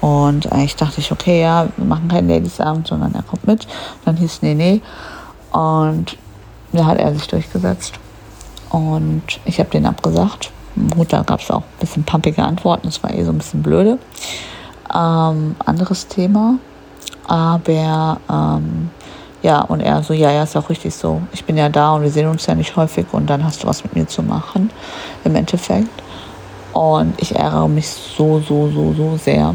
Und 0.00 0.50
eigentlich 0.52 0.76
dachte 0.76 1.00
ich, 1.00 1.10
okay, 1.10 1.42
ja, 1.42 1.68
wir 1.76 1.84
machen 1.84 2.08
keinen 2.08 2.28
Ladies-Abend, 2.28 2.86
sondern 2.86 3.14
er 3.14 3.22
kommt 3.22 3.46
mit. 3.46 3.66
Dann 4.04 4.16
hieß, 4.16 4.42
nee, 4.42 4.54
nee. 4.54 4.80
Und 5.52 6.16
da 6.72 6.84
hat 6.84 6.98
er 6.98 7.14
sich 7.14 7.26
durchgesetzt. 7.26 7.94
Und 8.70 9.22
ich 9.44 9.58
habe 9.58 9.70
den 9.70 9.86
abgesagt. 9.86 10.50
Gut, 10.94 11.12
da 11.12 11.22
gab 11.22 11.40
es 11.40 11.50
auch 11.50 11.62
ein 11.62 11.80
bisschen 11.80 12.04
pumpige 12.04 12.42
Antworten, 12.42 12.86
das 12.86 13.02
war 13.02 13.12
eh 13.12 13.24
so 13.24 13.32
ein 13.32 13.38
bisschen 13.38 13.62
blöde. 13.62 13.98
Ähm, 14.94 15.56
anderes 15.64 16.06
Thema. 16.06 16.58
Aber 17.26 18.20
ähm, 18.30 18.90
ja, 19.42 19.60
und 19.62 19.80
er 19.80 20.02
so, 20.02 20.12
ja, 20.14 20.30
ja, 20.30 20.42
ist 20.42 20.56
auch 20.56 20.70
richtig 20.70 20.94
so. 20.94 21.22
Ich 21.32 21.44
bin 21.44 21.56
ja 21.56 21.68
da 21.68 21.92
und 21.92 22.02
wir 22.02 22.10
sehen 22.10 22.28
uns 22.28 22.46
ja 22.46 22.54
nicht 22.54 22.76
häufig 22.76 23.06
und 23.12 23.28
dann 23.28 23.44
hast 23.44 23.62
du 23.62 23.66
was 23.66 23.82
mit 23.82 23.96
mir 23.96 24.06
zu 24.06 24.22
machen, 24.22 24.70
im 25.24 25.34
Endeffekt. 25.34 25.90
Und 26.72 27.14
ich 27.20 27.34
ärgere 27.34 27.68
mich 27.68 27.88
so, 27.88 28.40
so, 28.40 28.70
so, 28.70 28.94
so 28.94 29.16
sehr, 29.16 29.54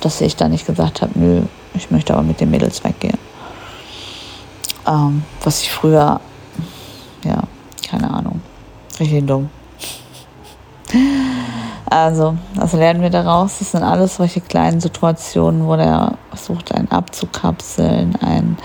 dass 0.00 0.20
ich 0.20 0.34
da 0.34 0.48
nicht 0.48 0.66
gesagt 0.66 1.02
habe, 1.02 1.12
nö, 1.14 1.42
ich 1.74 1.90
möchte 1.90 2.14
aber 2.14 2.22
mit 2.22 2.40
den 2.40 2.50
Mädels 2.50 2.82
weggehen 2.82 3.18
ähm, 4.88 5.22
was 5.44 5.62
ich 5.62 5.70
früher, 5.70 6.20
ja, 7.24 7.42
keine 7.88 8.10
Ahnung, 8.10 8.40
richtig 8.98 9.26
dumm. 9.26 9.50
Also, 11.90 12.36
was 12.54 12.72
lernen 12.74 13.00
wir 13.00 13.10
daraus? 13.10 13.58
Das 13.60 13.70
sind 13.70 13.82
alles 13.82 14.16
solche 14.16 14.40
kleinen 14.40 14.80
Situationen, 14.80 15.66
wo 15.66 15.76
der 15.76 16.18
versucht, 16.28 16.74
einen 16.74 16.90
abzukapseln, 16.90 18.16
einen 18.16 18.58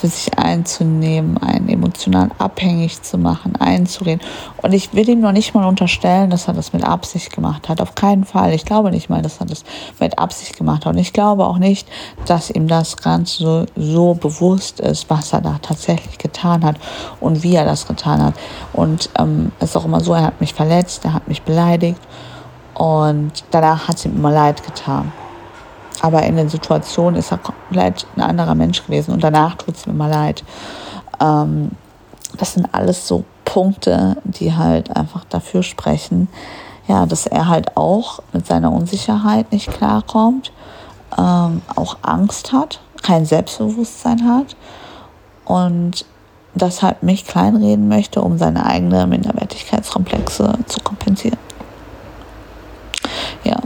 für 0.00 0.06
sich 0.06 0.38
einzunehmen, 0.38 1.36
einen 1.38 1.68
emotional 1.68 2.30
abhängig 2.38 3.02
zu 3.02 3.18
machen, 3.18 3.56
einzureden. 3.56 4.26
Und 4.62 4.72
ich 4.72 4.94
will 4.94 5.08
ihm 5.08 5.20
noch 5.20 5.32
nicht 5.32 5.54
mal 5.54 5.66
unterstellen, 5.66 6.30
dass 6.30 6.48
er 6.48 6.54
das 6.54 6.72
mit 6.72 6.84
Absicht 6.84 7.32
gemacht 7.32 7.68
hat. 7.68 7.82
Auf 7.82 7.94
keinen 7.94 8.24
Fall. 8.24 8.54
Ich 8.54 8.64
glaube 8.64 8.90
nicht 8.90 9.10
mal, 9.10 9.20
dass 9.20 9.40
er 9.40 9.46
das 9.46 9.62
mit 9.98 10.18
Absicht 10.18 10.56
gemacht 10.56 10.86
hat. 10.86 10.94
Und 10.94 10.98
ich 10.98 11.12
glaube 11.12 11.44
auch 11.44 11.58
nicht, 11.58 11.86
dass 12.26 12.48
ihm 12.50 12.66
das 12.66 12.96
Ganze 12.96 13.42
so, 13.42 13.66
so 13.76 14.14
bewusst 14.14 14.80
ist, 14.80 15.10
was 15.10 15.34
er 15.34 15.42
da 15.42 15.58
tatsächlich 15.60 16.16
getan 16.16 16.64
hat 16.64 16.76
und 17.20 17.42
wie 17.42 17.54
er 17.54 17.66
das 17.66 17.86
getan 17.86 18.22
hat. 18.22 18.34
Und 18.72 19.10
ähm, 19.18 19.52
es 19.60 19.70
ist 19.70 19.76
auch 19.76 19.84
immer 19.84 20.00
so, 20.00 20.14
er 20.14 20.22
hat 20.22 20.40
mich 20.40 20.54
verletzt, 20.54 21.04
er 21.04 21.12
hat 21.12 21.28
mich 21.28 21.42
beleidigt. 21.42 22.00
Und 22.74 23.44
danach 23.50 23.88
hat 23.88 23.96
es 23.96 24.06
ihm 24.06 24.16
immer 24.16 24.30
leid 24.30 24.64
getan. 24.64 25.12
Aber 26.00 26.22
in 26.22 26.36
den 26.36 26.48
Situationen 26.48 27.18
ist 27.18 27.30
er 27.30 27.38
komplett 27.38 28.06
ein 28.16 28.22
anderer 28.22 28.54
Mensch 28.54 28.84
gewesen 28.84 29.12
und 29.12 29.22
danach 29.22 29.56
tut 29.56 29.76
es 29.76 29.86
mir 29.86 29.92
mal 29.92 30.10
leid. 30.10 30.44
Ähm, 31.20 31.70
das 32.38 32.54
sind 32.54 32.72
alles 32.72 33.06
so 33.06 33.24
Punkte, 33.44 34.16
die 34.24 34.54
halt 34.54 34.96
einfach 34.96 35.24
dafür 35.24 35.62
sprechen, 35.62 36.28
ja, 36.86 37.06
dass 37.06 37.26
er 37.26 37.48
halt 37.48 37.76
auch 37.76 38.20
mit 38.32 38.46
seiner 38.46 38.72
Unsicherheit 38.72 39.52
nicht 39.52 39.70
klarkommt, 39.72 40.52
ähm, 41.18 41.62
auch 41.74 41.98
Angst 42.02 42.52
hat, 42.52 42.80
kein 43.02 43.26
Selbstbewusstsein 43.26 44.24
hat 44.24 44.56
und 45.44 46.04
deshalb 46.54 47.02
mich 47.02 47.26
kleinreden 47.26 47.88
möchte, 47.88 48.22
um 48.22 48.38
seine 48.38 48.66
eigenen 48.66 49.08
Minderwertigkeitskomplexe 49.08 50.58
zu 50.66 50.80
kompensieren. 50.80 51.38
Ja. 53.44 53.56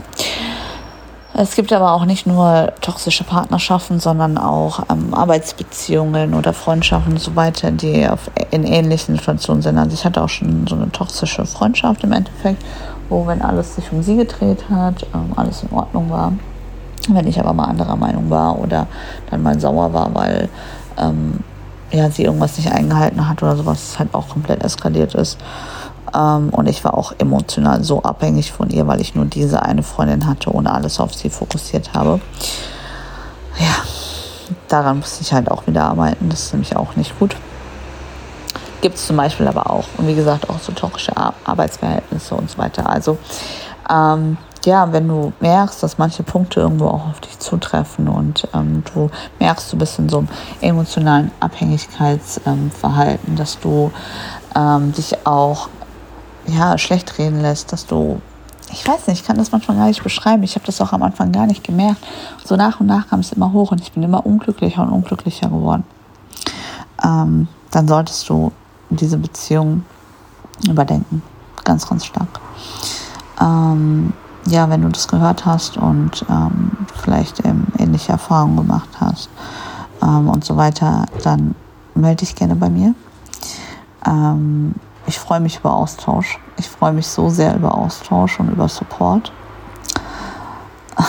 Es 1.37 1.55
gibt 1.55 1.73
aber 1.73 1.91
auch 1.91 2.05
nicht 2.05 2.25
nur 2.25 2.71
toxische 2.79 3.25
Partnerschaften, 3.25 3.99
sondern 3.99 4.37
auch 4.37 4.83
ähm, 4.89 5.13
Arbeitsbeziehungen 5.13 6.33
oder 6.33 6.53
Freundschaften 6.53 7.11
und 7.11 7.19
so 7.19 7.35
weiter, 7.35 7.71
die 7.71 8.07
auf, 8.07 8.31
in 8.51 8.63
ähnlichen 8.63 9.17
Situationen 9.17 9.61
sind. 9.61 9.77
Also 9.77 9.93
ich 9.93 10.05
hatte 10.05 10.21
auch 10.21 10.29
schon 10.29 10.65
so 10.65 10.75
eine 10.75 10.89
toxische 10.93 11.45
Freundschaft 11.45 12.05
im 12.05 12.13
Endeffekt, 12.13 12.63
wo 13.09 13.27
wenn 13.27 13.41
alles 13.41 13.75
sich 13.75 13.91
um 13.91 14.01
sie 14.01 14.15
gedreht 14.15 14.63
hat, 14.69 15.05
ähm, 15.13 15.33
alles 15.35 15.63
in 15.63 15.75
Ordnung 15.77 16.09
war. 16.09 16.31
Wenn 17.09 17.27
ich 17.27 17.37
aber 17.37 17.51
mal 17.51 17.65
anderer 17.65 17.97
Meinung 17.97 18.29
war 18.29 18.57
oder 18.57 18.87
dann 19.29 19.43
mal 19.43 19.59
sauer 19.59 19.91
war, 19.91 20.15
weil 20.15 20.47
ähm, 20.97 21.41
ja, 21.91 22.09
sie 22.09 22.23
irgendwas 22.23 22.55
nicht 22.57 22.71
eingehalten 22.71 23.27
hat 23.27 23.43
oder 23.43 23.57
sowas, 23.57 23.99
halt 23.99 24.13
auch 24.13 24.29
komplett 24.29 24.63
eskaliert 24.63 25.13
ist. 25.15 25.37
Ähm, 26.13 26.49
und 26.49 26.67
ich 26.67 26.83
war 26.83 26.97
auch 26.97 27.13
emotional 27.17 27.83
so 27.83 28.03
abhängig 28.03 28.51
von 28.51 28.69
ihr, 28.69 28.87
weil 28.87 29.01
ich 29.01 29.15
nur 29.15 29.25
diese 29.25 29.61
eine 29.63 29.83
Freundin 29.83 30.27
hatte 30.27 30.49
und 30.49 30.67
alles 30.67 30.99
auf 30.99 31.13
sie 31.13 31.29
fokussiert 31.29 31.93
habe. 31.93 32.19
Ja, 33.59 33.75
daran 34.67 34.99
musste 34.99 35.21
ich 35.21 35.33
halt 35.33 35.49
auch 35.49 35.65
wieder 35.67 35.85
arbeiten. 35.85 36.29
Das 36.29 36.43
ist 36.43 36.53
nämlich 36.53 36.75
auch 36.75 36.95
nicht 36.95 37.17
gut. 37.19 37.35
Gibt 38.81 38.97
es 38.97 39.07
zum 39.07 39.17
Beispiel 39.17 39.47
aber 39.47 39.69
auch. 39.69 39.85
Und 39.97 40.07
wie 40.07 40.15
gesagt, 40.15 40.49
auch 40.49 40.59
so 40.59 40.71
toxische 40.71 41.15
Ar 41.15 41.33
Arbeitsverhältnisse 41.43 42.35
und 42.35 42.49
so 42.49 42.57
weiter. 42.57 42.87
Also, 42.89 43.17
ähm, 43.89 44.37
ja, 44.65 44.91
wenn 44.91 45.07
du 45.07 45.31
merkst, 45.39 45.81
dass 45.83 45.97
manche 45.97 46.23
Punkte 46.23 46.59
irgendwo 46.59 46.87
auch 46.87 47.07
auf 47.07 47.21
dich 47.21 47.37
zutreffen 47.39 48.07
und 48.07 48.47
ähm, 48.53 48.83
du 48.93 49.09
merkst, 49.39 49.71
du 49.71 49.77
bist 49.77 49.99
in 49.99 50.09
so 50.09 50.19
einem 50.19 50.27
emotionalen 50.61 51.31
Abhängigkeitsverhalten, 51.39 53.29
ähm, 53.29 53.35
dass 53.35 53.59
du 53.59 53.91
ähm, 54.55 54.91
dich 54.93 55.25
auch 55.25 55.69
ja, 56.47 56.77
schlecht 56.77 57.17
reden 57.17 57.41
lässt, 57.41 57.71
dass 57.73 57.85
du 57.85 58.21
ich 58.71 58.87
weiß 58.87 59.07
nicht, 59.07 59.21
ich 59.21 59.25
kann 59.25 59.37
das 59.37 59.51
manchmal 59.51 59.77
gar 59.77 59.87
nicht 59.87 60.03
beschreiben. 60.03 60.43
Ich 60.43 60.55
habe 60.55 60.65
das 60.65 60.81
auch 60.81 60.91
am 60.91 61.03
Anfang 61.03 61.31
gar 61.31 61.45
nicht 61.45 61.63
gemerkt. 61.63 62.03
So 62.43 62.55
nach 62.55 62.79
und 62.79 62.87
nach 62.87 63.07
kam 63.07 63.19
es 63.19 63.31
immer 63.31 63.53
hoch 63.53 63.71
und 63.71 63.79
ich 63.79 63.91
bin 63.91 64.03
immer 64.03 64.25
unglücklicher 64.25 64.81
und 64.81 64.89
unglücklicher 64.89 65.47
geworden. 65.49 65.83
Ähm, 67.03 67.47
dann 67.71 67.87
solltest 67.87 68.27
du 68.27 68.51
diese 68.89 69.17
Beziehung 69.17 69.85
überdenken. 70.67 71.21
Ganz, 71.63 71.87
ganz 71.87 72.05
stark. 72.05 72.39
Ähm, 73.39 74.13
ja, 74.47 74.69
wenn 74.69 74.81
du 74.81 74.89
das 74.89 75.07
gehört 75.07 75.45
hast 75.45 75.77
und 75.77 76.25
ähm, 76.29 76.71
vielleicht 77.01 77.45
ähm, 77.45 77.67
ähnliche 77.77 78.11
Erfahrungen 78.11 78.57
gemacht 78.57 78.89
hast 78.99 79.29
ähm, 80.01 80.29
und 80.29 80.43
so 80.43 80.57
weiter, 80.57 81.05
dann 81.23 81.55
melde 81.95 82.17
dich 82.17 82.35
gerne 82.35 82.55
bei 82.55 82.69
mir. 82.69 82.93
Ich 85.07 85.19
freue 85.19 85.39
mich 85.39 85.59
über 85.59 85.73
Austausch. 85.73 86.39
Ich 86.57 86.67
freue 86.69 86.93
mich 86.93 87.07
so 87.07 87.29
sehr 87.29 87.55
über 87.55 87.77
Austausch 87.77 88.39
und 88.39 88.49
über 88.49 88.67
Support. 88.67 89.31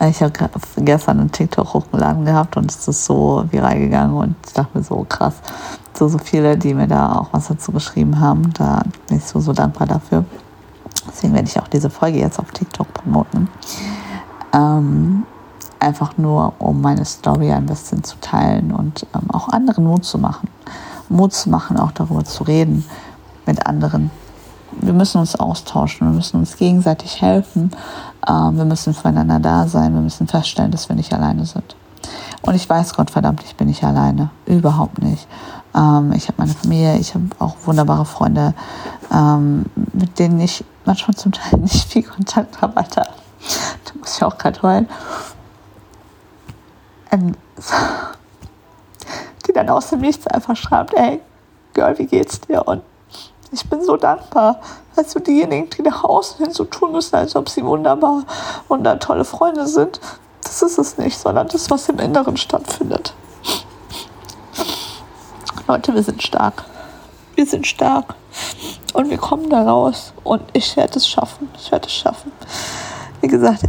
ich 0.00 0.22
habe 0.22 0.32
gestern 0.78 1.20
einen 1.20 1.32
TikTok 1.32 1.74
hochgeladen 1.74 2.24
gehabt 2.24 2.56
und 2.56 2.70
es 2.70 2.88
ist 2.88 3.04
so 3.04 3.44
viral 3.50 3.78
gegangen 3.78 4.14
und 4.14 4.36
ich 4.46 4.52
dachte 4.54 4.78
mir 4.78 4.84
so 4.84 5.04
krass, 5.08 5.34
so, 5.92 6.08
so 6.08 6.18
viele, 6.18 6.56
die 6.56 6.74
mir 6.74 6.88
da 6.88 7.12
auch 7.16 7.28
was 7.32 7.48
dazu 7.48 7.72
geschrieben 7.72 8.18
haben. 8.20 8.52
Da 8.54 8.82
bin 9.08 9.18
ich 9.18 9.24
so, 9.24 9.40
so 9.40 9.52
dankbar 9.52 9.86
dafür. 9.86 10.24
Deswegen 11.08 11.34
werde 11.34 11.48
ich 11.48 11.58
auch 11.60 11.68
diese 11.68 11.90
Folge 11.90 12.18
jetzt 12.18 12.38
auf 12.38 12.50
TikTok 12.50 12.92
promoten. 12.94 13.48
Ähm, 14.52 15.24
einfach 15.80 16.16
nur, 16.16 16.54
um 16.58 16.80
meine 16.80 17.04
Story 17.04 17.52
ein 17.52 17.66
bisschen 17.66 18.02
zu 18.02 18.16
teilen 18.20 18.72
und 18.72 19.06
ähm, 19.14 19.30
auch 19.30 19.48
anderen 19.48 19.84
Mut 19.84 20.04
zu 20.04 20.18
machen. 20.18 20.48
Mut 21.14 21.32
zu 21.32 21.48
machen, 21.48 21.78
auch 21.78 21.92
darüber 21.92 22.24
zu 22.24 22.44
reden 22.44 22.84
mit 23.46 23.66
anderen. 23.66 24.10
Wir 24.72 24.92
müssen 24.92 25.18
uns 25.18 25.36
austauschen, 25.36 26.08
wir 26.08 26.14
müssen 26.14 26.38
uns 26.38 26.56
gegenseitig 26.56 27.22
helfen, 27.22 27.70
ähm, 28.28 28.56
wir 28.56 28.64
müssen 28.64 28.92
füreinander 28.92 29.38
da 29.38 29.68
sein, 29.68 29.94
wir 29.94 30.00
müssen 30.00 30.26
feststellen, 30.26 30.72
dass 30.72 30.88
wir 30.88 30.96
nicht 30.96 31.14
alleine 31.14 31.46
sind. 31.46 31.76
Und 32.42 32.54
ich 32.54 32.68
weiß, 32.68 32.94
Gott 32.94 33.10
verdammt, 33.10 33.42
ich 33.44 33.56
bin 33.56 33.68
nicht 33.68 33.84
alleine. 33.84 34.30
Überhaupt 34.44 35.00
nicht. 35.00 35.26
Ähm, 35.74 36.12
ich 36.12 36.28
habe 36.28 36.34
meine 36.38 36.52
Familie, 36.52 36.98
ich 36.98 37.14
habe 37.14 37.24
auch 37.38 37.56
wunderbare 37.64 38.04
Freunde, 38.04 38.52
ähm, 39.12 39.64
mit 39.92 40.18
denen 40.18 40.40
ich 40.40 40.64
manchmal 40.84 41.16
zum 41.16 41.32
Teil 41.32 41.58
nicht 41.60 41.90
viel 41.90 42.02
Kontakt 42.02 42.60
habe. 42.60 42.76
Alter, 42.76 43.06
da 43.84 43.98
muss 43.98 44.16
ich 44.16 44.24
auch 44.24 44.36
gerade 44.36 44.60
heulen. 44.62 44.88
Dann 49.54 49.70
aus 49.70 49.88
dem 49.88 50.00
Nichts 50.00 50.26
einfach 50.26 50.56
schreibt, 50.56 50.94
ey, 50.94 51.20
Girl, 51.72 51.98
wie 51.98 52.06
geht's 52.06 52.40
dir? 52.40 52.66
Und 52.66 52.82
ich 53.50 53.68
bin 53.68 53.82
so 53.82 53.96
dankbar. 53.96 54.60
Weißt 54.94 55.14
du, 55.14 55.20
diejenigen, 55.20 55.70
die 55.70 55.82
nach 55.82 56.04
außen 56.04 56.44
hin 56.44 56.52
so 56.52 56.64
tun 56.64 56.92
müssen, 56.92 57.16
als 57.16 57.34
ob 57.34 57.48
sie 57.48 57.64
wunderbar 57.64 58.24
und 58.68 58.84
tolle 59.00 59.24
Freunde 59.24 59.66
sind, 59.66 60.00
das 60.42 60.62
ist 60.62 60.78
es 60.78 60.98
nicht, 60.98 61.18
sondern 61.18 61.48
das, 61.48 61.70
was 61.70 61.88
im 61.88 61.98
Inneren 61.98 62.36
stattfindet. 62.36 63.14
Leute, 65.66 65.94
wir 65.94 66.02
sind 66.02 66.22
stark. 66.22 66.64
Wir 67.34 67.46
sind 67.46 67.66
stark. 67.66 68.14
Und 68.92 69.10
wir 69.10 69.18
kommen 69.18 69.50
da 69.50 69.62
raus. 69.62 70.12
Und 70.22 70.42
ich 70.52 70.76
werde 70.76 70.98
es 70.98 71.08
schaffen. 71.08 71.48
Ich 71.56 71.72
werde 71.72 71.86
es 71.86 71.92
schaffen. 71.92 72.30
Wie 73.20 73.28
gesagt, 73.28 73.62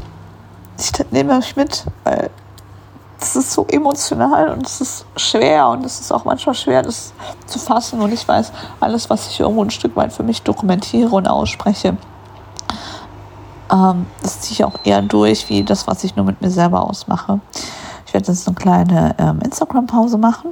ich 0.78 0.92
nehme 1.12 1.38
euch 1.38 1.56
mit, 1.56 1.86
weil 2.04 2.30
es 3.26 3.36
ist 3.36 3.52
so 3.54 3.66
emotional 3.70 4.50
und 4.50 4.66
es 4.66 4.82
ist 4.82 5.06
schwer 5.18 5.68
und 5.70 5.84
es 5.84 6.00
ist 6.00 6.12
auch 6.12 6.26
manchmal 6.26 6.54
schwer, 6.54 6.84
das 6.84 7.12
zu 7.48 7.58
fassen. 7.58 8.00
Und 8.00 8.14
ich 8.14 8.28
weiß, 8.28 8.52
alles, 8.80 9.10
was 9.10 9.28
ich 9.28 9.40
irgendwo 9.40 9.64
ein 9.64 9.72
Stück 9.72 9.96
weit 9.96 10.14
für 10.14 10.24
mich 10.24 10.44
dokumentiere 10.44 11.10
und 11.10 11.28
ausspreche, 11.28 11.98
ähm, 13.72 14.06
das 14.22 14.42
ziehe 14.42 14.54
ich 14.54 14.64
auch 14.64 14.80
eher 14.84 15.02
durch, 15.02 15.50
wie 15.50 15.64
das, 15.64 15.88
was 15.88 16.04
ich 16.04 16.16
nur 16.16 16.26
mit 16.26 16.42
mir 16.42 16.52
selber 16.52 16.88
ausmache. 16.88 17.40
Ich 18.06 18.14
werde 18.14 18.28
jetzt 18.32 18.48
eine 18.48 18.56
kleine 18.56 19.16
ähm, 19.18 19.40
Instagram-Pause 19.42 20.20
machen, 20.20 20.52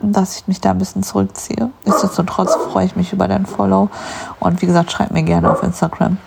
dass 0.00 0.38
ich 0.38 0.48
mich 0.48 0.60
da 0.60 0.72
ein 0.72 0.78
bisschen 0.78 1.04
zurückziehe. 1.04 1.70
Nichtsdestotrotz 1.84 2.56
freue 2.72 2.86
ich 2.86 2.96
mich 2.96 3.12
über 3.12 3.28
dein 3.28 3.46
Follow. 3.46 3.88
Und 4.40 4.60
wie 4.60 4.66
gesagt, 4.66 4.90
schreib 4.90 5.12
mir 5.12 5.22
gerne 5.22 5.52
auf 5.52 5.62
Instagram. 5.62 6.18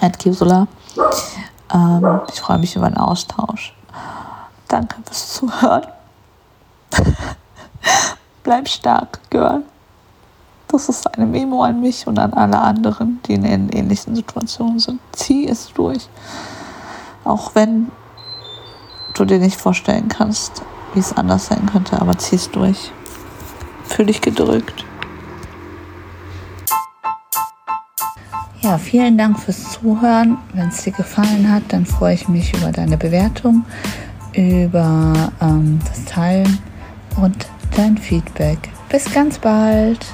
At. 0.00 0.18
Ähm, 0.26 2.20
ich 2.30 2.40
freue 2.40 2.58
mich 2.58 2.76
über 2.76 2.86
einen 2.86 2.98
Austausch. 2.98 3.74
Danke 4.72 4.96
fürs 5.04 5.34
Zuhören. 5.34 5.86
Bleib 8.42 8.66
stark, 8.66 9.20
Girl. 9.28 9.64
Das 10.68 10.88
ist 10.88 11.14
eine 11.14 11.26
Memo 11.26 11.62
an 11.62 11.82
mich 11.82 12.06
und 12.06 12.18
an 12.18 12.32
alle 12.32 12.58
anderen, 12.58 13.20
die 13.26 13.34
in 13.34 13.44
ähnlichen 13.44 14.16
Situationen 14.16 14.78
sind. 14.78 14.98
Zieh 15.12 15.46
es 15.46 15.70
durch. 15.74 16.08
Auch 17.22 17.54
wenn 17.54 17.90
du 19.12 19.26
dir 19.26 19.38
nicht 19.38 19.60
vorstellen 19.60 20.08
kannst, 20.08 20.62
wie 20.94 21.00
es 21.00 21.12
anders 21.12 21.48
sein 21.48 21.66
könnte, 21.70 22.00
aber 22.00 22.16
zieh 22.16 22.36
es 22.36 22.50
durch. 22.50 22.92
Fühl 23.84 24.06
dich 24.06 24.22
gedrückt. 24.22 24.86
Ja, 28.62 28.78
vielen 28.78 29.18
Dank 29.18 29.38
fürs 29.38 29.72
Zuhören. 29.72 30.38
Wenn 30.54 30.68
es 30.68 30.82
dir 30.82 30.92
gefallen 30.92 31.52
hat, 31.52 31.64
dann 31.68 31.84
freue 31.84 32.14
ich 32.14 32.26
mich 32.26 32.54
über 32.54 32.72
deine 32.72 32.96
Bewertung, 32.96 33.66
über 34.34 35.12
ähm, 35.40 35.78
das 35.86 36.04
Teilen 36.04 36.58
und 37.16 37.46
dein 37.76 37.96
Feedback. 37.96 38.58
Bis 38.88 39.12
ganz 39.12 39.38
bald. 39.38 40.04